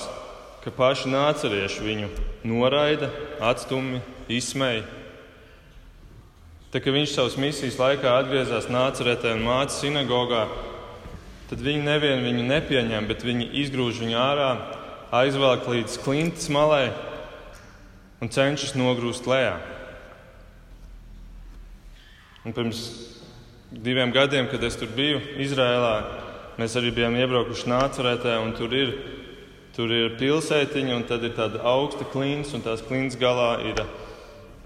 ka 0.64 0.72
paši 0.72 1.12
nācerieši 1.12 1.84
viņu 1.84 2.08
noraida, 2.48 3.10
atstumj, 3.44 3.98
izsmeja. 4.32 4.86
Tad, 6.72 6.80
kad 6.86 6.96
viņš 6.96 7.12
savas 7.12 7.36
misijas 7.40 7.76
laikā 7.80 8.14
atgriezās 8.22 8.70
Nāceretē 8.72 9.34
un 9.36 9.44
mācīja 9.44 9.90
sinagogā, 9.90 10.46
tad 11.52 11.60
viņi 11.64 11.84
nevienu 11.84 12.24
viņu 12.30 12.48
nepieņem, 12.48 13.12
bet 13.12 13.28
viņi 13.28 13.50
izgrūž 13.64 14.00
viņu 14.06 14.18
ārā, 14.24 14.48
aizvelk 15.20 15.68
līdz 15.68 16.00
klintas 16.04 16.48
malai 16.52 16.86
un 18.22 18.32
cenšas 18.32 18.74
nogrūst 18.78 19.28
lejā. 19.30 19.58
Un 22.46 22.54
pirms 22.56 22.82
diviem 23.70 24.12
gadiem, 24.14 24.48
kad 24.50 24.62
es 24.64 24.78
tur 24.80 24.90
biju 24.96 25.20
Izrēlā, 25.42 25.94
mēs 26.58 26.74
arī 26.80 26.94
bijām 26.96 27.18
iebraukuši 27.18 27.70
Nāceretē, 27.70 28.38
un 28.42 28.54
tur 28.56 28.74
ir, 28.74 28.94
tur 29.76 29.92
ir 29.92 30.16
pilsētiņa, 30.18 30.96
un 30.96 31.08
tad 31.08 31.26
ir 31.26 31.36
tāda 31.36 31.62
augsta 31.68 32.06
klints, 32.08 32.54
un 32.56 32.64
tās 32.64 32.82
klints 32.86 33.18
galā 33.20 33.56
ir 33.68 33.82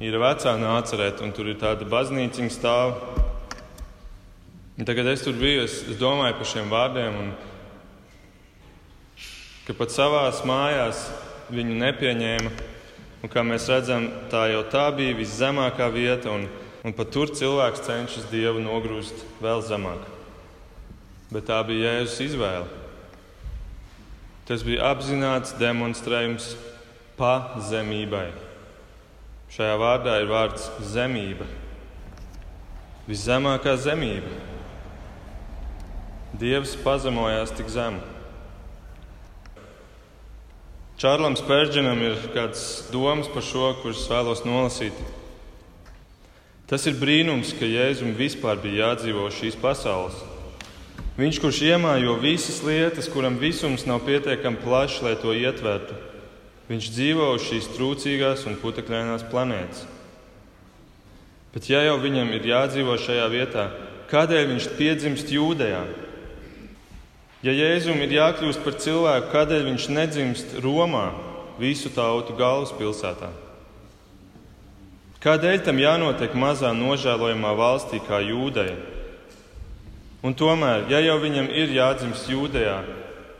ir 0.02 0.16
vecā 0.18 0.56
nācerēt, 0.58 1.20
un 1.22 1.30
tur 1.30 1.52
ir 1.52 1.60
tāda 1.60 1.86
baznīciņa 1.86 2.50
stāv. 2.50 2.96
Un 4.74 4.88
tagad 4.88 5.06
es 5.12 5.22
tur 5.22 5.36
biju, 5.38 5.62
es, 5.62 5.82
es 5.92 5.98
domāju 6.00 6.38
par 6.40 6.48
šiem 6.48 6.72
vārdiem, 6.72 7.18
un 7.22 7.28
ka 9.66 9.76
pat 9.78 9.94
savās 9.94 10.42
mājās 10.48 11.04
viņu 11.54 11.76
nepieņēma. 11.84 12.50
Un 13.22 13.30
kā 13.30 13.44
mēs 13.46 13.68
redzam, 13.70 14.08
tā 14.32 14.48
jau 14.50 14.64
tā 14.66 14.88
bija 14.96 15.14
viszemākā 15.14 15.86
vieta, 15.94 16.32
un, 16.34 16.48
un 16.82 16.94
pat 16.96 17.12
tur 17.14 17.30
cilvēks 17.30 17.84
cenšas 17.86 18.26
Dievu 18.32 18.62
nogrūst 18.64 19.22
vēl 19.42 19.62
zemāk. 19.62 20.08
Bet 21.32 21.46
tā 21.48 21.60
bija 21.66 22.00
Jēzus 22.00 22.18
izvēle. 22.26 22.66
Tas 24.48 24.64
bija 24.66 24.90
apzināts 24.90 25.54
demonstrējums 25.60 26.50
pazemībai. 27.16 28.32
Šajā 29.54 29.76
vārdā 29.78 30.16
ir 30.18 30.30
vārds 30.32 30.66
zemība. 30.90 31.46
Viszemākā 33.06 33.76
zemība. 33.78 34.32
Dievs 36.42 36.74
pazemojās 36.82 37.54
tik 37.54 37.70
zemu. 37.70 38.02
Čārlam 41.02 41.34
Spērģenam 41.34 41.98
ir 41.98 42.20
kāds 42.30 42.60
domas 42.92 43.26
par 43.26 43.42
šo, 43.42 43.72
kurus 43.82 44.04
vēlos 44.06 44.44
nolasīt. 44.46 44.94
Tas 46.70 46.86
ir 46.86 46.94
brīnums, 47.00 47.50
ka 47.58 47.66
Jēzum 47.66 48.14
vispār 48.14 48.60
bija 48.62 48.92
jādzīvo 48.92 49.26
šīs 49.34 49.58
pasaules. 49.58 50.14
Viņš, 51.18 51.42
kurš 51.42 51.58
iemājo 51.72 52.14
visas 52.22 52.62
lietas, 52.62 53.10
kuram 53.10 53.34
visums 53.42 53.82
nav 53.90 54.04
pietiekami 54.06 54.62
plašs, 54.62 55.02
lai 55.02 55.16
to 55.18 55.34
ietvertu, 55.34 55.98
Viņš 56.70 56.88
dzīvo 56.94 57.26
uz 57.34 57.42
šīs 57.50 57.66
trūcīgās 57.74 58.46
un 58.48 58.54
putekļainās 58.62 59.26
planētas. 59.28 59.82
Bet, 61.52 61.66
ja 61.68 61.82
jau 61.84 61.98
viņam 62.00 62.30
ir 62.32 62.46
jādzīvo 62.48 62.94
šajā 62.96 63.26
vietā, 63.28 63.66
kādēļ 64.08 64.46
viņš 64.54 64.68
piedzimst 64.78 65.32
jūdejā? 65.34 65.82
Ja 67.42 67.54
Jēzum 67.54 67.98
ir 68.04 68.14
jākļūst 68.14 68.62
par 68.62 68.76
cilvēku, 68.78 69.32
kādēļ 69.32 69.64
viņš 69.70 69.88
nedzimst 69.90 70.54
Romā, 70.62 71.08
visu 71.58 71.90
tautu 71.90 72.36
galvaspilsētā? 72.38 73.32
Kādēļ 75.22 75.58
tam 75.66 75.78
jānotiek 75.78 76.32
mazā 76.38 76.70
nožēlojamā 76.74 77.50
valstī 77.58 77.98
kā 78.02 78.22
jūdeja? 78.22 78.78
Un 80.22 80.38
tomēr, 80.38 80.86
ja 80.90 81.02
jau 81.02 81.18
viņam 81.22 81.50
ir 81.50 81.74
jādzimst 81.74 82.30
jūdejā, 82.30 82.78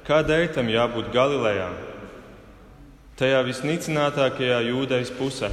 kādēļ 0.06 0.50
tam 0.58 0.70
jābūt 0.70 1.14
Galilejā? 1.14 1.70
tajā 3.22 3.42
visnicinātākajā 3.46 4.62
jūdejas 4.66 5.12
pusē. 5.14 5.52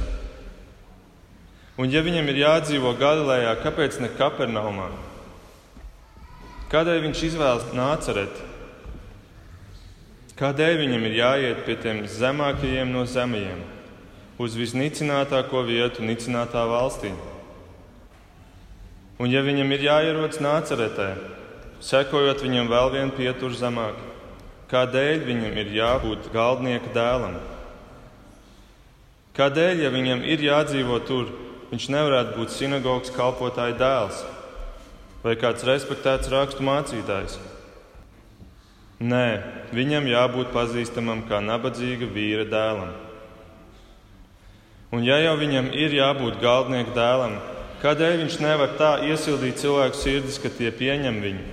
Un, 1.80 1.88
ja 1.92 2.02
viņam 2.04 2.28
ir 2.32 2.42
jādzīvo 2.42 2.92
Galilejā, 2.98 3.54
kāpēc 3.62 4.00
ne 4.02 4.10
Kapernaumā? 4.16 4.90
Kādēļ 6.70 7.00
viņš 7.02 7.20
izvēlas 7.26 7.64
nācerēt? 7.74 8.36
Kādēļ 10.38 10.76
viņam 10.78 11.08
ir 11.08 11.16
jāiet 11.18 11.64
pie 11.66 11.74
tiem 11.82 12.04
zemākajiem 12.06 12.92
no 12.94 13.02
zemajiem, 13.10 13.58
uz 14.38 14.54
visnicinātāko 14.54 15.64
vietu, 15.66 16.06
nicinātā 16.06 16.62
valstī? 16.70 17.10
Un, 19.18 19.26
ja 19.34 19.42
viņam 19.42 19.74
ir 19.74 19.84
jāierodas 19.88 20.38
nāceretē, 20.38 21.10
sekojot 21.82 22.46
viņam 22.46 22.70
vēl 22.70 22.94
vienu 22.94 23.18
pieturu 23.18 23.58
zemāk, 23.58 23.98
kādēļ 24.70 25.26
viņam 25.26 25.62
ir 25.64 25.76
jābūt 25.82 26.30
galdnieka 26.30 26.94
dēlam? 26.94 27.40
Kādēļ, 29.34 29.88
ja 29.88 29.90
viņam 29.90 30.22
ir 30.22 30.50
jādzīvo 30.52 31.02
tur, 31.02 31.34
viņš 31.74 31.94
nevarētu 31.98 32.38
būt 32.38 32.60
sinagogas 32.62 33.10
kalpotāja 33.18 33.74
dēls 33.82 34.28
vai 35.24 35.36
kāds 35.40 35.66
respektēts 35.68 36.30
rakstu 36.32 36.64
mācītājs? 36.64 37.38
Nē, 39.00 39.26
viņam 39.72 40.08
jābūt 40.10 40.50
pazīstamam 40.52 41.22
kā 41.28 41.38
nabadzīga 41.40 42.08
vīra 42.12 42.44
dēlam. 42.48 42.90
Un 44.92 45.06
ja 45.06 45.16
jau 45.22 45.36
viņam 45.40 45.70
ir 45.72 45.94
jābūt 45.94 46.40
galdnieka 46.42 46.92
dēlam, 46.96 47.38
kādēļ 47.80 48.18
viņš 48.24 48.36
nevar 48.42 48.74
tā 48.76 48.90
iesildīt 49.08 49.60
cilvēku 49.62 49.96
sirdis, 49.96 50.36
ka 50.42 50.50
tie 50.52 50.68
pieņem 50.74 51.20
viņu? 51.24 51.44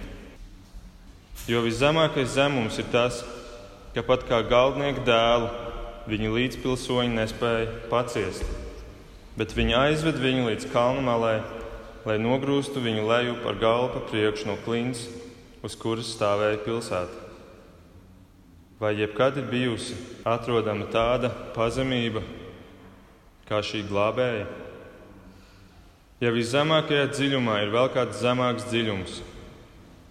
Jo 1.48 1.62
viszemākais 1.64 2.34
zemums 2.34 2.80
ir 2.82 2.90
tas, 2.92 3.22
ka 3.96 4.04
pat 4.04 4.26
kā 4.28 4.42
galdnieka 4.44 5.06
dēlu 5.08 5.48
viņa 6.12 6.34
līdzpilsoņi 6.34 7.16
nespēja 7.16 7.70
paciest, 7.92 8.44
bet 9.40 9.56
viņi 9.56 9.78
aizved 9.86 10.20
viņu 10.20 10.50
līdz 10.50 10.68
kalnu 10.74 11.06
malai, 11.06 11.38
lai 12.08 12.16
nogrūstu 12.24 12.80
viņu 12.80 13.04
leju 13.04 13.38
par 13.44 13.58
galvu 13.60 13.90
pa 13.98 14.02
priekšu 14.08 14.48
no 14.48 14.56
klints, 14.64 15.04
uz 15.66 15.76
kuras 15.76 16.14
stāvēja 16.16 16.62
pilsēta. 16.64 17.26
Vai 18.80 18.94
jebkad 18.96 19.40
ir 19.42 19.50
bijusi 19.50 19.98
atrodama 20.24 20.88
tāda 20.94 21.32
pazemība 21.56 22.22
kā 23.50 23.60
šī 23.66 23.84
glābēja? 23.90 24.46
Ja 26.24 26.32
viszemākajā 26.34 27.10
dziļumā 27.12 27.60
ir 27.66 27.74
vēl 27.76 27.92
kāds 27.94 28.22
zemāks 28.24 28.70
dziļums, 28.72 29.20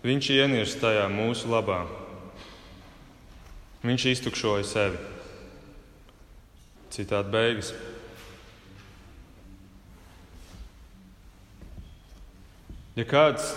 viņš 0.05 0.33
ienirst 0.37 0.83
tajā 0.83 1.09
mūsu 1.11 1.49
labā. 1.51 1.85
Viņš 3.87 4.11
iztukšoja 4.13 4.67
sevi. 4.67 5.01
Citādi 6.95 7.33
beigas. 7.33 7.73
Ja 12.97 13.05
kāds 13.05 13.51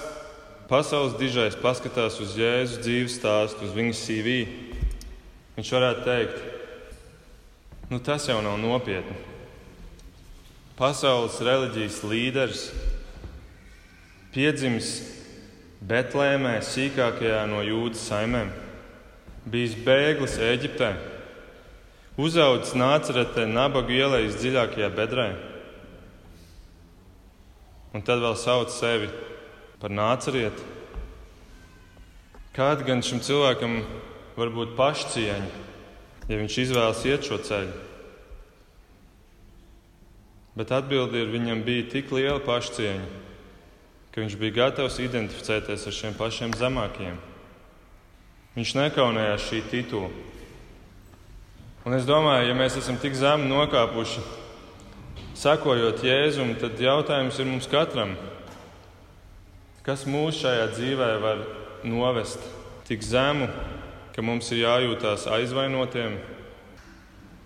pasaules 0.67 1.13
dižais 1.15 1.55
paskatās 1.55 2.17
uz 2.19 2.33
Jēzus 2.35 2.81
dzīves 2.83 3.13
stāstu, 3.15 3.63
uz 3.63 3.71
viņa 3.71 3.93
CV, 3.95 4.33
viņš 5.55 5.69
varētu 5.77 6.03
teikt, 6.03 6.41
nu 7.87 8.01
tas 8.03 8.25
jau 8.27 8.41
nav 8.43 8.57
nopietni. 8.59 9.15
Pasaules 10.75 11.37
reliģijas 11.43 12.01
līderis 12.03 12.65
piedzimis 14.35 14.91
Betlēmē, 15.87 16.57
sīkākajā 16.59 17.45
no 17.47 17.63
jūdas 17.63 18.03
saimēm, 18.11 18.51
bijis 19.47 19.77
bēglis 19.87 20.35
Eģiptē 20.43 20.91
uzaudzis 22.19 22.75
nāceretē 22.75 23.47
nabagu 23.47 23.95
ielējas 23.95 24.35
dziļākajā 24.41 24.91
bedrē. 24.99 25.29
Un 27.95 28.03
tad 28.03 28.19
vēl 28.19 28.35
sauc 28.37 28.75
sevi 28.75 29.07
par 29.79 29.93
nācerieti. 29.93 30.65
Kāda 32.55 32.83
gan 32.87 33.03
šim 33.05 33.21
cilvēkam 33.23 33.79
var 34.35 34.51
būt 34.55 34.75
pašcieņa, 34.79 35.67
ja 36.27 36.39
viņš 36.41 36.57
izvēlas 36.65 37.05
iet 37.07 37.27
šo 37.27 37.39
ceļu? 37.45 37.85
Bet 40.59 40.73
atbildi 40.75 41.21
ir, 41.21 41.29
viņam 41.31 41.61
bija 41.63 41.85
tik 41.93 42.11
liela 42.11 42.39
pašcieņa, 42.43 43.05
ka 44.11 44.23
viņš 44.23 44.35
bija 44.41 44.57
gatavs 44.57 44.97
identificēties 44.99 45.85
ar 45.87 45.95
šiem 45.95 46.17
pašiem 46.19 46.55
zemākajiem. 46.59 47.19
Viņš 48.57 48.73
nekaunējās 48.75 49.45
šī 49.45 49.61
titula. 49.71 50.09
Un 51.87 51.95
es 51.95 52.03
domāju, 52.03 52.49
ja 52.49 52.57
mēs 52.57 52.75
esam 52.81 52.97
tik 52.99 53.15
zemi 53.15 53.47
nokāpuši, 53.47 54.25
sekojot 55.39 56.03
Jēzum, 56.03 56.51
tad 56.59 56.81
jautājums 56.81 57.39
ir 57.39 57.47
mums 57.47 57.69
katram, 57.71 58.17
kas 59.89 60.03
mūs 60.05 60.37
šajā 60.37 60.67
dzīvē 60.75 61.05
var 61.17 61.39
novest 61.81 62.43
tik 62.85 63.01
zemu, 63.01 63.47
ka 64.13 64.21
mums 64.21 64.51
ir 64.53 64.59
jājūtās 64.61 65.23
aizvainotiem, 65.33 66.13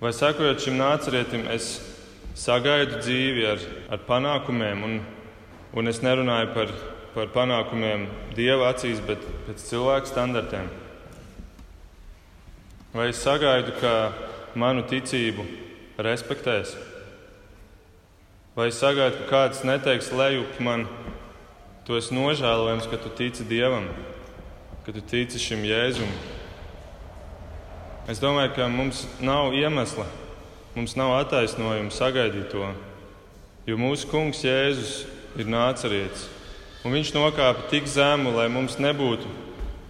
vai 0.02 0.12
sekojot 0.12 0.60
šim 0.60 0.76
nācerietim, 0.76 1.46
es 1.54 1.78
sagaidu 2.36 3.00
dzīvi 3.00 3.46
ar, 3.48 3.64
ar 3.96 4.04
panākumiem, 4.10 4.84
un, 4.84 4.98
un 5.72 5.88
es 5.88 6.02
nerunāju 6.04 6.50
par, 6.58 6.74
par 7.14 7.32
panākumiem 7.32 8.10
dieva 8.36 8.74
acīs, 8.74 9.00
bet 9.08 9.24
pēc 9.48 9.64
cilvēku 9.70 10.12
standartiem. 10.12 10.68
Vai 12.92 13.08
es 13.14 13.24
sagaidu, 13.24 13.78
ka 13.80 13.94
manu 14.60 14.84
ticību 14.92 15.48
respektēs? 15.96 16.76
Vai 18.60 18.68
es 18.74 18.84
sagaidu, 18.84 19.24
ka 19.24 19.32
kāds 19.32 19.64
neteiks 19.64 20.12
lejup 20.12 20.60
man, 20.60 20.90
tu 21.88 22.00
esi 22.00 22.16
nožēlojams, 22.16 22.90
ka 22.92 22.98
tu 23.02 23.12
tici 23.14 23.46
Dievam, 23.48 23.88
ka 24.86 24.96
tu 24.96 25.02
tici 25.02 25.42
šim 25.42 25.64
Jēzum? 25.68 26.12
Es 28.12 28.20
domāju, 28.20 28.56
ka 28.58 28.68
mums 28.68 29.06
nav 29.24 29.56
iemesla 29.56 30.08
Mums 30.74 30.96
nav 30.98 31.12
attaisnojuma 31.20 31.94
sagaidīt 31.94 32.48
to, 32.50 32.66
jo 33.70 33.76
mūsu 33.78 34.08
kungs 34.10 34.40
Jēzus 34.42 35.04
ir 35.38 35.46
nācerietis. 35.46 36.24
Un 36.82 36.96
viņš 36.96 37.12
nokāpa 37.14 37.68
tik 37.70 37.86
zemu, 37.86 38.32
lai 38.34 38.48
mums 38.50 38.80
nebūtu 38.82 39.30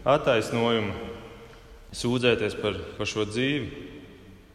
attaisnojuma 0.04 0.92
sūdzēties 1.96 2.58
par, 2.60 2.76
par 2.98 3.08
šo 3.08 3.24
dzīvi. 3.30 3.88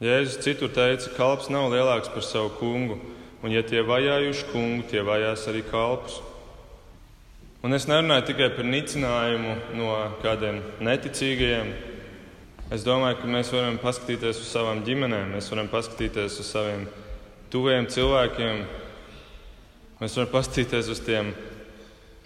Jēzus 0.05 0.42
citur 0.44 0.68
teica, 0.68 1.09
ka 1.09 1.16
kalps 1.16 1.48
nav 1.48 1.72
lielāks 1.72 2.12
par 2.12 2.27
savu 2.27 2.53
kungu, 2.61 3.01
un 3.40 3.57
ja 3.57 3.64
tie 3.64 3.81
vajājuši 3.81 4.46
kungu, 4.53 4.85
tie 4.92 5.01
vajās 5.09 5.48
arī 5.48 5.64
kalpus. 5.64 6.20
Un 7.66 7.74
es 7.74 7.88
nerunāju 7.90 8.28
tikai 8.30 8.52
par 8.54 8.66
nicinājumu 8.68 9.54
no 9.78 9.92
kādiem 10.22 10.60
neticīgajiem, 10.84 11.72
Es 12.68 12.82
domāju, 12.84 13.16
ka 13.22 13.28
mēs 13.32 13.48
varam 13.48 13.78
paskatīties 13.80 14.42
uz 14.42 14.48
savām 14.52 14.82
ģimenēm, 14.84 15.30
mēs 15.32 15.46
varam 15.48 15.70
paskatīties 15.72 16.34
uz 16.42 16.50
saviem 16.52 16.82
tuviem 17.48 17.86
cilvēkiem, 17.88 18.58
mēs 20.02 20.16
varam 20.18 20.28
paskatīties 20.34 20.90
uz 20.92 21.00
tiem 21.00 21.30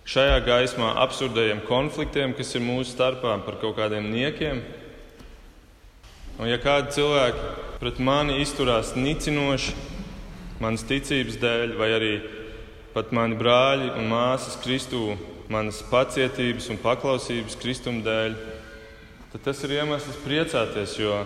šajā 0.02 0.40
gaismā 0.42 0.88
absurdajiem 1.04 1.62
konfliktiem, 1.68 2.34
kas 2.34 2.50
ir 2.58 2.64
mūsu 2.66 2.90
starpā 2.90 3.36
par 3.46 3.60
kaut 3.60 3.76
kādiem 3.78 4.10
niekiem. 4.10 4.64
Un 6.42 6.50
ja 6.50 6.58
kādi 6.58 6.90
cilvēki 6.98 7.54
pret 7.78 8.02
mani 8.02 8.40
izturās 8.42 8.96
nicinoši, 8.98 9.76
manas 10.58 10.82
ticības 10.90 11.38
dēļ, 11.38 11.78
vai 11.78 11.92
arī 12.00 12.12
pat 12.92 13.12
mani 13.16 13.36
brāļi 13.40 13.88
un 13.96 14.10
māsas 14.10 14.58
Kristū, 14.60 15.14
manas 15.52 15.80
pacietības 15.88 16.68
un 16.72 16.80
paklausības 16.82 17.56
Kristuma 17.60 18.04
dēļ, 18.04 18.36
tad 19.32 19.46
tas 19.48 19.62
ir 19.64 19.78
iemesls 19.78 20.20
priecāties, 20.24 20.98
jo 21.00 21.22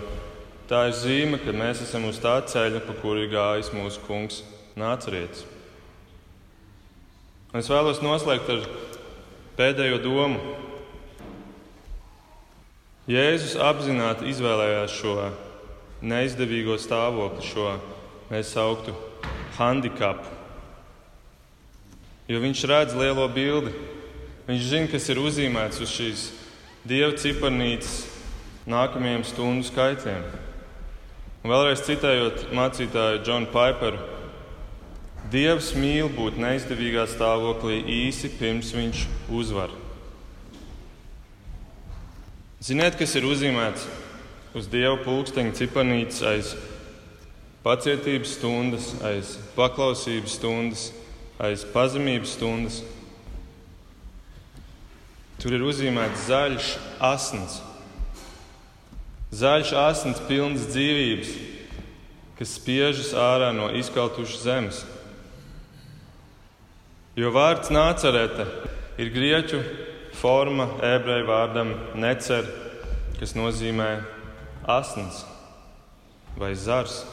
tā 0.71 0.87
ir 0.91 0.95
zīme, 0.99 1.41
ka 1.43 1.55
mēs 1.55 1.83
esam 1.83 2.07
uz 2.11 2.21
tā 2.23 2.39
ceļa, 2.47 2.85
pa 2.87 2.95
kuru 3.01 3.27
ir 3.27 3.33
gājis 3.35 3.73
mūsu 3.75 4.03
kungs 4.07 4.43
nācerietis. 4.79 5.47
Es 7.57 7.71
vēlos 7.73 8.03
noslēgt 8.05 8.51
ar 8.53 8.65
pēdējo 9.59 9.99
domu. 10.05 10.55
Jēzus 13.11 13.55
apzināti 13.63 14.27
izvēlējās 14.33 14.97
šo 15.01 15.15
neizdevīgo 16.07 16.77
stāvokli, 16.79 17.47
šo 17.47 17.77
mēs 18.29 18.51
sauktu 18.55 18.95
handikapu. 19.57 20.36
Jo 22.27 22.41
viņš 22.43 22.65
redz 22.67 22.95
lielo 22.99 23.29
bildi. 23.31 23.71
Viņš 24.47 24.65
zina, 24.67 24.91
kas 24.91 25.07
ir 25.11 25.21
uzzīmēts 25.23 25.79
uz 25.83 25.93
šīs 25.95 26.25
Dieva 26.87 27.13
ciparnīcas 27.19 28.05
nākamajiem 28.71 29.23
stundu 29.27 29.67
skaitiem. 29.67 30.25
Un 31.43 31.51
vēlreiz 31.51 31.83
citējot 31.87 32.49
mācītāju 32.55 33.23
Džonu 33.27 33.51
Piperu, 33.51 34.03
Dievs 35.31 35.73
mīl 35.75 36.07
būt 36.15 36.39
neizdevīgā 36.39 37.09
stāvoklī 37.11 37.81
īsi 37.91 38.31
pirms 38.39 38.71
viņš 38.75 39.07
uzvar. 39.35 39.73
Ziniet, 42.63 42.95
kas 42.99 43.15
ir 43.19 43.27
uzzīmēts 43.27 43.87
uz 44.59 44.71
Dieva 44.71 44.95
pulksteņa 45.03 45.59
ciparnīcas 45.59 46.23
aiz 46.27 46.55
pacietības 47.67 48.37
stundas, 48.39 48.93
aiz 49.07 49.35
paklausības 49.59 50.39
stundas, 50.39 50.87
aiz 50.91 51.06
pazemības 51.73 52.37
stundas? 52.37 52.81
Tur 55.37 55.53
ir 55.53 55.65
uzzīmēts 55.69 56.27
zaļš 56.31 56.69
asins. 57.05 57.59
Zaļš 59.37 59.73
asins, 59.77 60.23
pilns 60.29 60.65
dzīvības, 60.71 61.33
kas 62.39 62.55
spiežas 62.57 63.13
ārā 63.17 63.51
no 63.53 63.69
izkautušas 63.77 64.45
zemes. 64.47 64.81
Jo 67.17 67.31
vārds 67.33 67.73
nācerete 67.73 68.47
ir 69.01 69.13
grieķu 69.13 69.61
forma 70.17 70.71
ebreju 70.85 71.29
vārdam 71.29 71.75
necer, 72.01 72.49
kas 73.21 73.37
nozīmē 73.37 73.91
asins 74.69 75.23
vai 76.37 76.55
zars. 76.57 77.05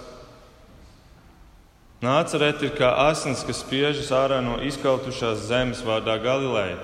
Nācerete 2.03 2.67
ir 2.67 2.73
kā 2.75 2.89
asins, 3.05 3.45
kas 3.47 3.61
spiežas 3.63 4.09
ārā 4.11 4.41
no 4.43 4.57
izkautušās 4.67 5.45
zemes 5.47 5.85
vārdā 5.87 6.17
Galileja 6.19 6.81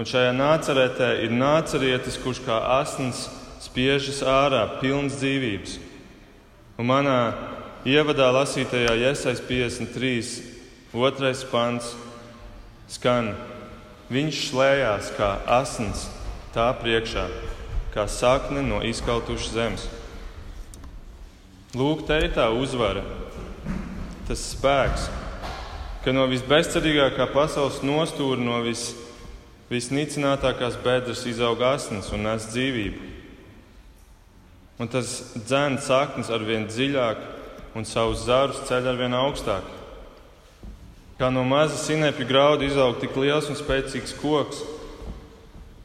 un 0.00 0.06
šajā 0.08 0.30
nācerētē 0.32 1.10
ir 1.26 1.32
nācerietis, 1.34 2.16
kurš 2.22 2.38
kā 2.46 2.56
asins 2.78 3.26
spiežas 3.60 4.22
ārā, 4.24 4.62
pilns 4.80 5.18
dzīvības. 5.20 5.76
Un 6.80 6.88
manā 6.88 7.18
ievadā 7.84 8.30
lasītajā 8.32 8.94
Iesais 9.02 9.42
53. 9.44 10.22
otrais 10.96 11.44
pants 11.50 11.92
skan: 12.88 13.34
Viņš 14.10 14.38
slēdzās 14.48 15.12
kā 15.18 15.30
asins 15.60 16.08
tā 16.54 16.70
priekšā, 16.80 17.28
kā 17.92 18.08
sakne 18.08 18.64
no 18.64 18.80
izkautušas 18.86 19.52
zemes. 19.52 19.88
Lūk, 21.76 22.06
te 22.08 22.16
ir 22.24 22.32
tā 22.34 22.48
uzvara, 22.50 23.04
tas 24.30 24.46
spēks, 24.54 25.10
ka 26.06 26.14
no 26.14 26.30
visbezcerīgākā 26.30 27.28
pasaules 27.34 27.82
nostūra, 27.82 28.38
no 28.40 28.62
visbezcerīgākā 28.64 29.08
visnicinātākās 29.70 30.78
bedres 30.82 31.22
izaug 31.30 31.62
asins 31.62 32.10
un 32.14 32.26
nes 32.26 32.48
dzīvību. 32.50 33.08
Un 34.80 34.88
tas 34.90 35.12
dzēns 35.36 35.86
saknes 35.86 36.30
ar 36.32 36.42
vien 36.42 36.66
dziļāk 36.66 37.20
un 37.78 37.86
savus 37.86 38.24
zārus 38.26 38.64
ceļ 38.66 38.90
ar 38.90 38.98
vien 38.98 39.14
augstāk. 39.14 39.66
Kā 41.20 41.28
no 41.30 41.44
maza 41.46 41.76
sinepju 41.78 42.26
grauda 42.26 42.66
izaug 42.66 42.98
tik 42.98 43.14
liels 43.20 43.50
un 43.52 43.58
spēcīgs 43.58 44.16
koks, 44.18 44.64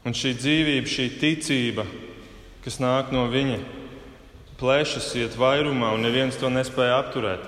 un 0.06 0.16
šī 0.16 0.32
dzīvība, 0.40 0.90
šī 0.90 1.06
ticība, 1.20 1.84
kas 2.64 2.80
nāk 2.82 3.12
no 3.14 3.26
viņa, 3.30 3.60
plešas 4.58 5.12
iet 5.20 5.36
vairumā, 5.38 5.92
un 5.94 6.02
neviens 6.08 6.40
to 6.40 6.50
nespēja 6.50 6.96
apturēt. 7.04 7.44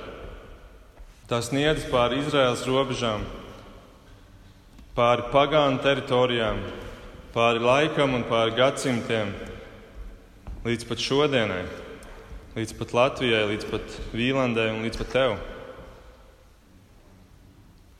Tās 1.28 1.50
sniedz 1.50 1.82
pāri 1.92 2.22
Izraēlas 2.22 2.62
robežām, 2.64 3.20
pāri 4.96 5.26
pagānu 5.28 5.76
teritorijām, 5.84 6.62
pāri 7.34 7.60
laikam 7.60 8.14
un 8.16 8.24
pāri 8.30 8.54
gadsimtiem, 8.56 9.34
līdz 10.64 10.86
pat 10.88 11.04
šodienai, 11.04 11.66
līdz 12.56 12.72
pat 12.80 12.96
Latvijai, 12.96 13.44
līdz 13.52 13.68
pat 13.68 13.98
Vīlandai 14.16 14.70
un 14.72 14.80
līdz 14.86 15.02
pat 15.02 15.12
tev. 15.18 15.36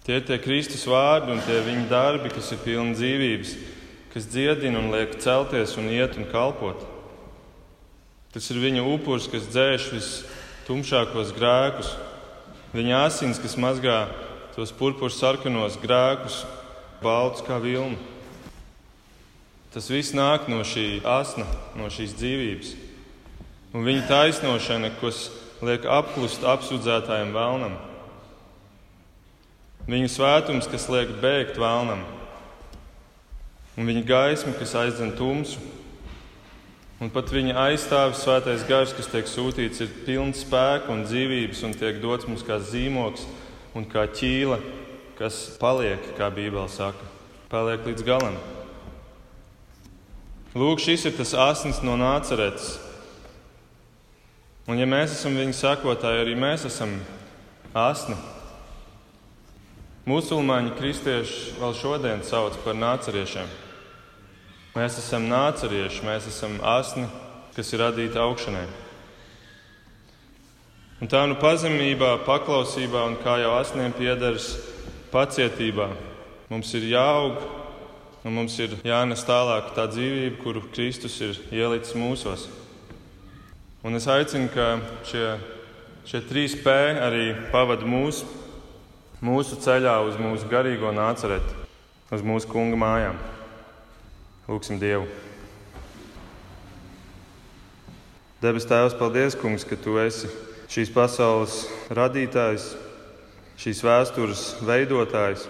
Tie 0.09 0.17
ir 0.17 0.25
tie 0.25 0.41
Kristus 0.41 0.89
vārdi 0.89 1.37
un 1.37 1.45
tie 1.45 1.61
viņa 1.69 1.85
darbi, 1.93 2.33
kas 2.33 2.49
ir 2.57 2.65
pilni 2.65 2.97
dzīvības, 2.97 3.55
kas 4.17 4.33
dziedina 4.33 4.81
un 4.81 4.89
liek 4.97 5.19
celties 5.21 5.77
un 5.77 5.93
iet 5.93 6.17
un 6.17 6.33
kalpot. 6.33 6.81
Tas 8.33 8.49
ir 8.49 8.65
viņa 8.65 8.89
upuris, 8.89 9.29
kas 9.29 9.53
dzēš 9.53 9.91
tumšākos 10.65 11.37
grēkus, 11.37 11.99
viņa 12.75 13.03
asins, 13.07 13.41
kas 13.41 13.57
mazgā 13.61 14.07
tos 14.57 14.73
purpuru 14.75 15.13
sarkanos 15.13 15.79
grēkus, 15.81 16.43
baltus 17.03 17.45
kā 17.47 17.61
vilna. 17.63 17.99
Tas 19.73 19.89
viss 19.93 20.15
nāk 20.17 20.49
no 20.49 20.63
šī 20.67 21.01
asna, 21.07 21.45
no 21.77 21.91
šīs 21.93 22.17
dzīvības. 22.19 22.71
Un 23.77 23.85
viņa 23.85 24.07
taisnošana, 24.09 24.91
kas 24.99 25.29
liek 25.63 25.85
apklust 25.85 26.45
apsūdzētājiem 26.49 27.35
vēlnam. 27.37 27.77
Viņa 29.89 30.09
svētums, 30.13 30.69
kas 30.69 30.89
liek 30.93 31.13
bēgt 31.23 31.61
vēlnam, 31.61 32.03
un 33.79 33.89
viņa 33.89 34.03
gaisma, 34.09 34.53
kas 34.59 34.75
aizdzen 34.77 35.15
tumsu. 35.17 35.61
Un 36.99 37.13
pat 37.15 37.31
viņa 37.31 37.55
aizstāvis 37.63 38.25
svētais 38.25 38.65
gars, 38.67 38.91
kas 38.91 39.07
tiek 39.07 39.29
sūtīts, 39.31 39.85
ir 39.85 39.91
pilns 40.03 40.41
spēka 40.43 40.91
un 40.91 41.05
dzīvības 41.07 41.61
un 41.69 41.77
tiek 41.79 42.01
dots 42.03 42.27
mums 42.27 42.43
kā 42.43 42.57
zīmoks 42.59 43.23
un 43.79 43.87
kā 43.87 44.03
ķīla, 44.11 44.59
kas 45.21 45.37
paliek, 45.61 46.03
kā 46.19 46.27
Bībele 46.35 46.67
saka, 46.73 47.07
paliek 47.53 47.87
līdz 47.87 48.03
galam. 48.07 48.35
Lūk, 50.59 50.83
šis 50.83 51.07
ir 51.07 51.15
tas 51.15 51.37
asins 51.39 51.79
no 51.87 51.95
nāceretes. 52.01 52.81
Un, 54.67 54.81
ja 54.81 54.89
mēs 54.91 55.15
esam 55.15 55.39
viņa 55.39 55.55
sekotāji, 55.55 56.25
arī 56.25 56.35
mēs 56.35 56.67
esam 56.67 56.97
asni. 57.79 58.19
Musulmaņi 60.09 60.75
kristieši 60.81 61.61
vēl 61.61 61.79
šodien 61.79 62.27
sauc 62.27 62.59
par 62.65 62.75
nāceriešiem. 62.75 63.68
Mēs 64.77 64.99
esam 65.01 65.25
nācerieši, 65.31 66.05
mēs 66.05 66.29
esam 66.29 66.59
asni, 66.67 67.07
kas 67.57 67.73
ir 67.73 67.83
radīti 67.83 68.21
augšanai. 68.21 68.67
Un 70.99 71.11
tā 71.11 71.23
nu 71.31 71.39
pazemībā, 71.39 72.19
paklausībā 72.27 73.05
un 73.07 73.17
kā 73.23 73.37
jau 73.39 73.55
asniem 73.61 73.95
piederas 73.95 74.51
pacietībā 75.13 75.93
mums 76.51 76.73
ir 76.75 76.89
jāaug 76.91 77.39
un 78.27 78.35
mums 78.35 78.57
ir 78.61 78.75
jānes 78.85 79.23
tālāk 79.25 79.71
tā 79.77 79.87
dzīvība, 79.89 80.41
kuru 80.43 80.65
Kristus 80.75 81.21
ir 81.25 81.39
ielicis 81.55 81.95
mūsos. 81.97 82.49
Un 83.87 83.95
es 83.95 84.09
aicinu, 84.11 84.51
ka 84.53 84.67
šie, 85.07 85.25
šie 86.09 86.21
trīs 86.27 86.59
P 86.61 86.75
arī 86.99 87.31
pavada 87.53 87.87
mūsu, 87.87 88.27
mūsu 89.25 89.61
ceļā 89.63 89.97
uz 90.09 90.19
mūsu 90.21 90.51
garīgo 90.51 90.91
nācereti, 90.93 91.67
uz 92.11 92.27
mūsu 92.27 92.51
kunga 92.51 92.79
mājām. 92.81 93.38
Lūksim 94.49 94.79
Dievu! 94.81 95.05
Debes 98.41 98.65
Tēvs, 98.65 98.95
paldies, 98.97 99.35
Kungs, 99.37 99.65
ka 99.69 99.77
Tu 99.77 99.99
esi 100.01 100.29
šīs 100.73 100.89
pasaules 100.95 101.57
radītājs, 101.93 102.71
šīs 103.61 103.83
vēstures 103.85 104.45
veidotājs. 104.65 105.43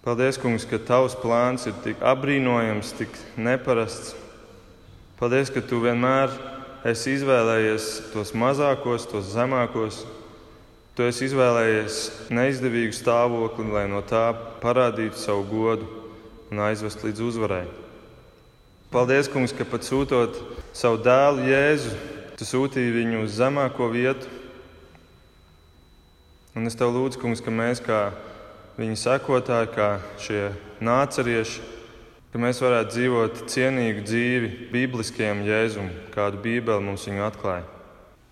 Paldies, 0.00 0.38
Kungs, 0.40 0.64
ka 0.70 0.78
Tavs 0.80 1.16
plāns 1.20 1.66
ir 1.68 1.74
tik 1.84 2.00
apbrīnojams, 2.00 2.94
tik 2.96 3.18
neparasts. 3.36 4.14
Paldies, 5.20 5.52
ka 5.52 5.60
Tu 5.60 5.82
vienmēr 5.82 6.32
esi 6.88 7.18
izvēlējies 7.18 7.90
tos 8.14 8.32
mazākos, 8.32 9.04
tos 9.12 9.28
zemākos. 9.34 10.00
Tu 10.96 11.04
esi 11.04 11.28
izvēlējies 11.28 12.00
neizdevīgu 12.32 12.96
stāvokli, 12.96 13.68
lai 13.76 13.84
no 13.92 14.00
tā 14.00 14.30
parādītu 14.64 15.20
savu 15.20 15.44
godu 15.52 16.03
un 16.52 16.60
aizvest 16.66 17.04
līdz 17.06 17.24
uzvarai. 17.24 17.64
Paldies, 18.94 19.30
Kungs, 19.30 19.54
ka 19.56 19.66
pat 19.66 19.86
sūtot 19.86 20.36
savu 20.76 21.00
dēlu 21.02 21.48
Jēzu, 21.50 21.94
Tu 22.34 22.42
sūtīji 22.42 22.90
viņu 22.90 23.20
uz 23.22 23.36
zemāko 23.38 23.86
vietu. 23.92 24.26
Un 26.58 26.66
es 26.66 26.74
Tev 26.74 26.90
lūdzu, 26.94 27.20
Kungs, 27.22 27.42
ka 27.42 27.54
mēs 27.54 27.78
kā 27.82 28.00
viņa 28.78 28.96
sekotāji, 28.98 29.70
kā 29.74 29.88
šie 30.18 30.42
nācerieši, 30.82 31.62
ka 32.32 32.42
mēs 32.42 32.58
varētu 32.62 32.90
dzīvot 32.90 33.44
cienīgu 33.50 34.02
dzīvi 34.02 34.50
bībliskiem 34.72 35.44
jēzum, 35.46 35.92
kādu 36.14 36.42
Bībeli 36.42 36.82
mums 36.82 37.06
viņa 37.06 37.28
atklāja. 37.28 37.66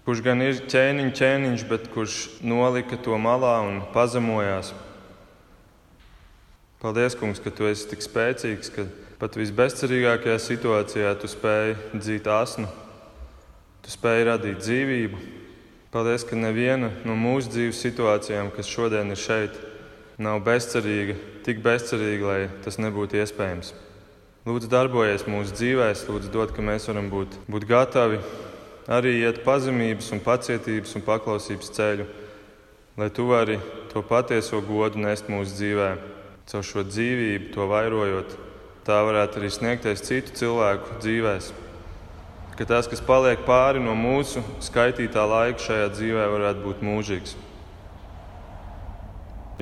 Kurš 0.02 0.22
gan 0.26 0.42
ir 0.42 0.58
ķēniņš, 0.66 1.12
ķēniņš, 1.14 1.66
bet 1.70 1.86
kurš 1.94 2.16
nolika 2.42 2.98
to 2.98 3.14
malā 3.22 3.60
un 3.62 3.84
pazemojās. 3.94 4.72
Paldies, 6.83 7.14
Kungs, 7.14 7.39
ka 7.39 7.53
tu 7.55 7.68
esi 7.70 7.85
tik 7.93 8.01
spēcīgs, 8.03 8.72
ka 8.74 8.83
pat 9.20 9.37
visbezcerīgākajā 9.39 10.39
situācijā 10.43 11.12
tu 11.22 11.28
spēj 11.30 11.76
dzīt 11.95 12.26
asnu, 12.26 12.66
tu 13.87 13.93
spēj 13.93 14.24
radīt 14.26 14.59
dzīvību. 14.64 15.20
Paldies, 15.95 16.24
ka 16.26 16.35
neviena 16.35 16.89
no 17.07 17.14
mūsu 17.14 17.53
dzīves 17.53 17.78
situācijām, 17.85 18.51
kas 18.57 18.66
šodien 18.66 19.14
ir 19.14 19.20
šeit, 19.22 19.55
nav 20.18 20.41
bezcerīga, 20.43 21.14
tik 21.47 21.62
bezcerīga, 21.62 22.26
lai 22.26 22.41
tas 22.64 22.80
nebūtu 22.83 23.20
iespējams. 23.22 23.70
Lūdzu, 24.51 24.70
darbojies 24.72 25.22
mūsu 25.30 25.55
dzīvēs, 25.55 26.03
lūdzu, 26.09 26.33
dod, 26.35 26.51
ka 26.51 26.64
mēs 26.66 26.89
varam 26.91 27.07
būt, 27.12 27.37
būt 27.47 27.68
gatavi 27.70 28.18
arī 28.91 29.20
iet 29.20 29.45
pazemības, 29.47 30.11
un 30.16 30.24
pacietības 30.24 30.99
un 30.99 31.07
paklausības 31.07 31.70
ceļu, 31.78 32.09
lai 32.99 33.09
tu 33.14 33.28
vari 33.30 33.61
to 33.95 34.03
patieso 34.03 34.59
godu 34.66 34.99
nest 34.99 35.30
mūsu 35.30 35.55
dzīvē, 35.61 35.93
caur 36.53 36.66
šo 36.68 36.84
dzīvību, 36.84 37.53
to 37.55 37.66
vairojot. 37.70 38.36
Tā 38.84 38.98
varētu 39.07 39.40
arī 39.40 39.50
sniegties 39.55 40.05
citu 40.05 40.34
cilvēku 40.36 40.98
dzīvēm. 41.00 41.61
Ka 42.59 42.66
tas, 42.68 42.90
kas 42.90 43.00
paliek 43.00 43.46
pāri 43.46 43.80
no 43.80 43.94
mūsu 43.96 44.42
skaitītā 44.61 45.24
laika 45.24 45.62
šajā 45.62 45.88
dzīvē, 45.96 46.28
varētu 46.34 46.66
būt 46.66 46.84
mūžīgs. 46.84 47.34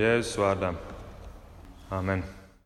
Jēzus 0.01 0.35
vārdā. 0.41 0.75
Amen. 1.95 2.27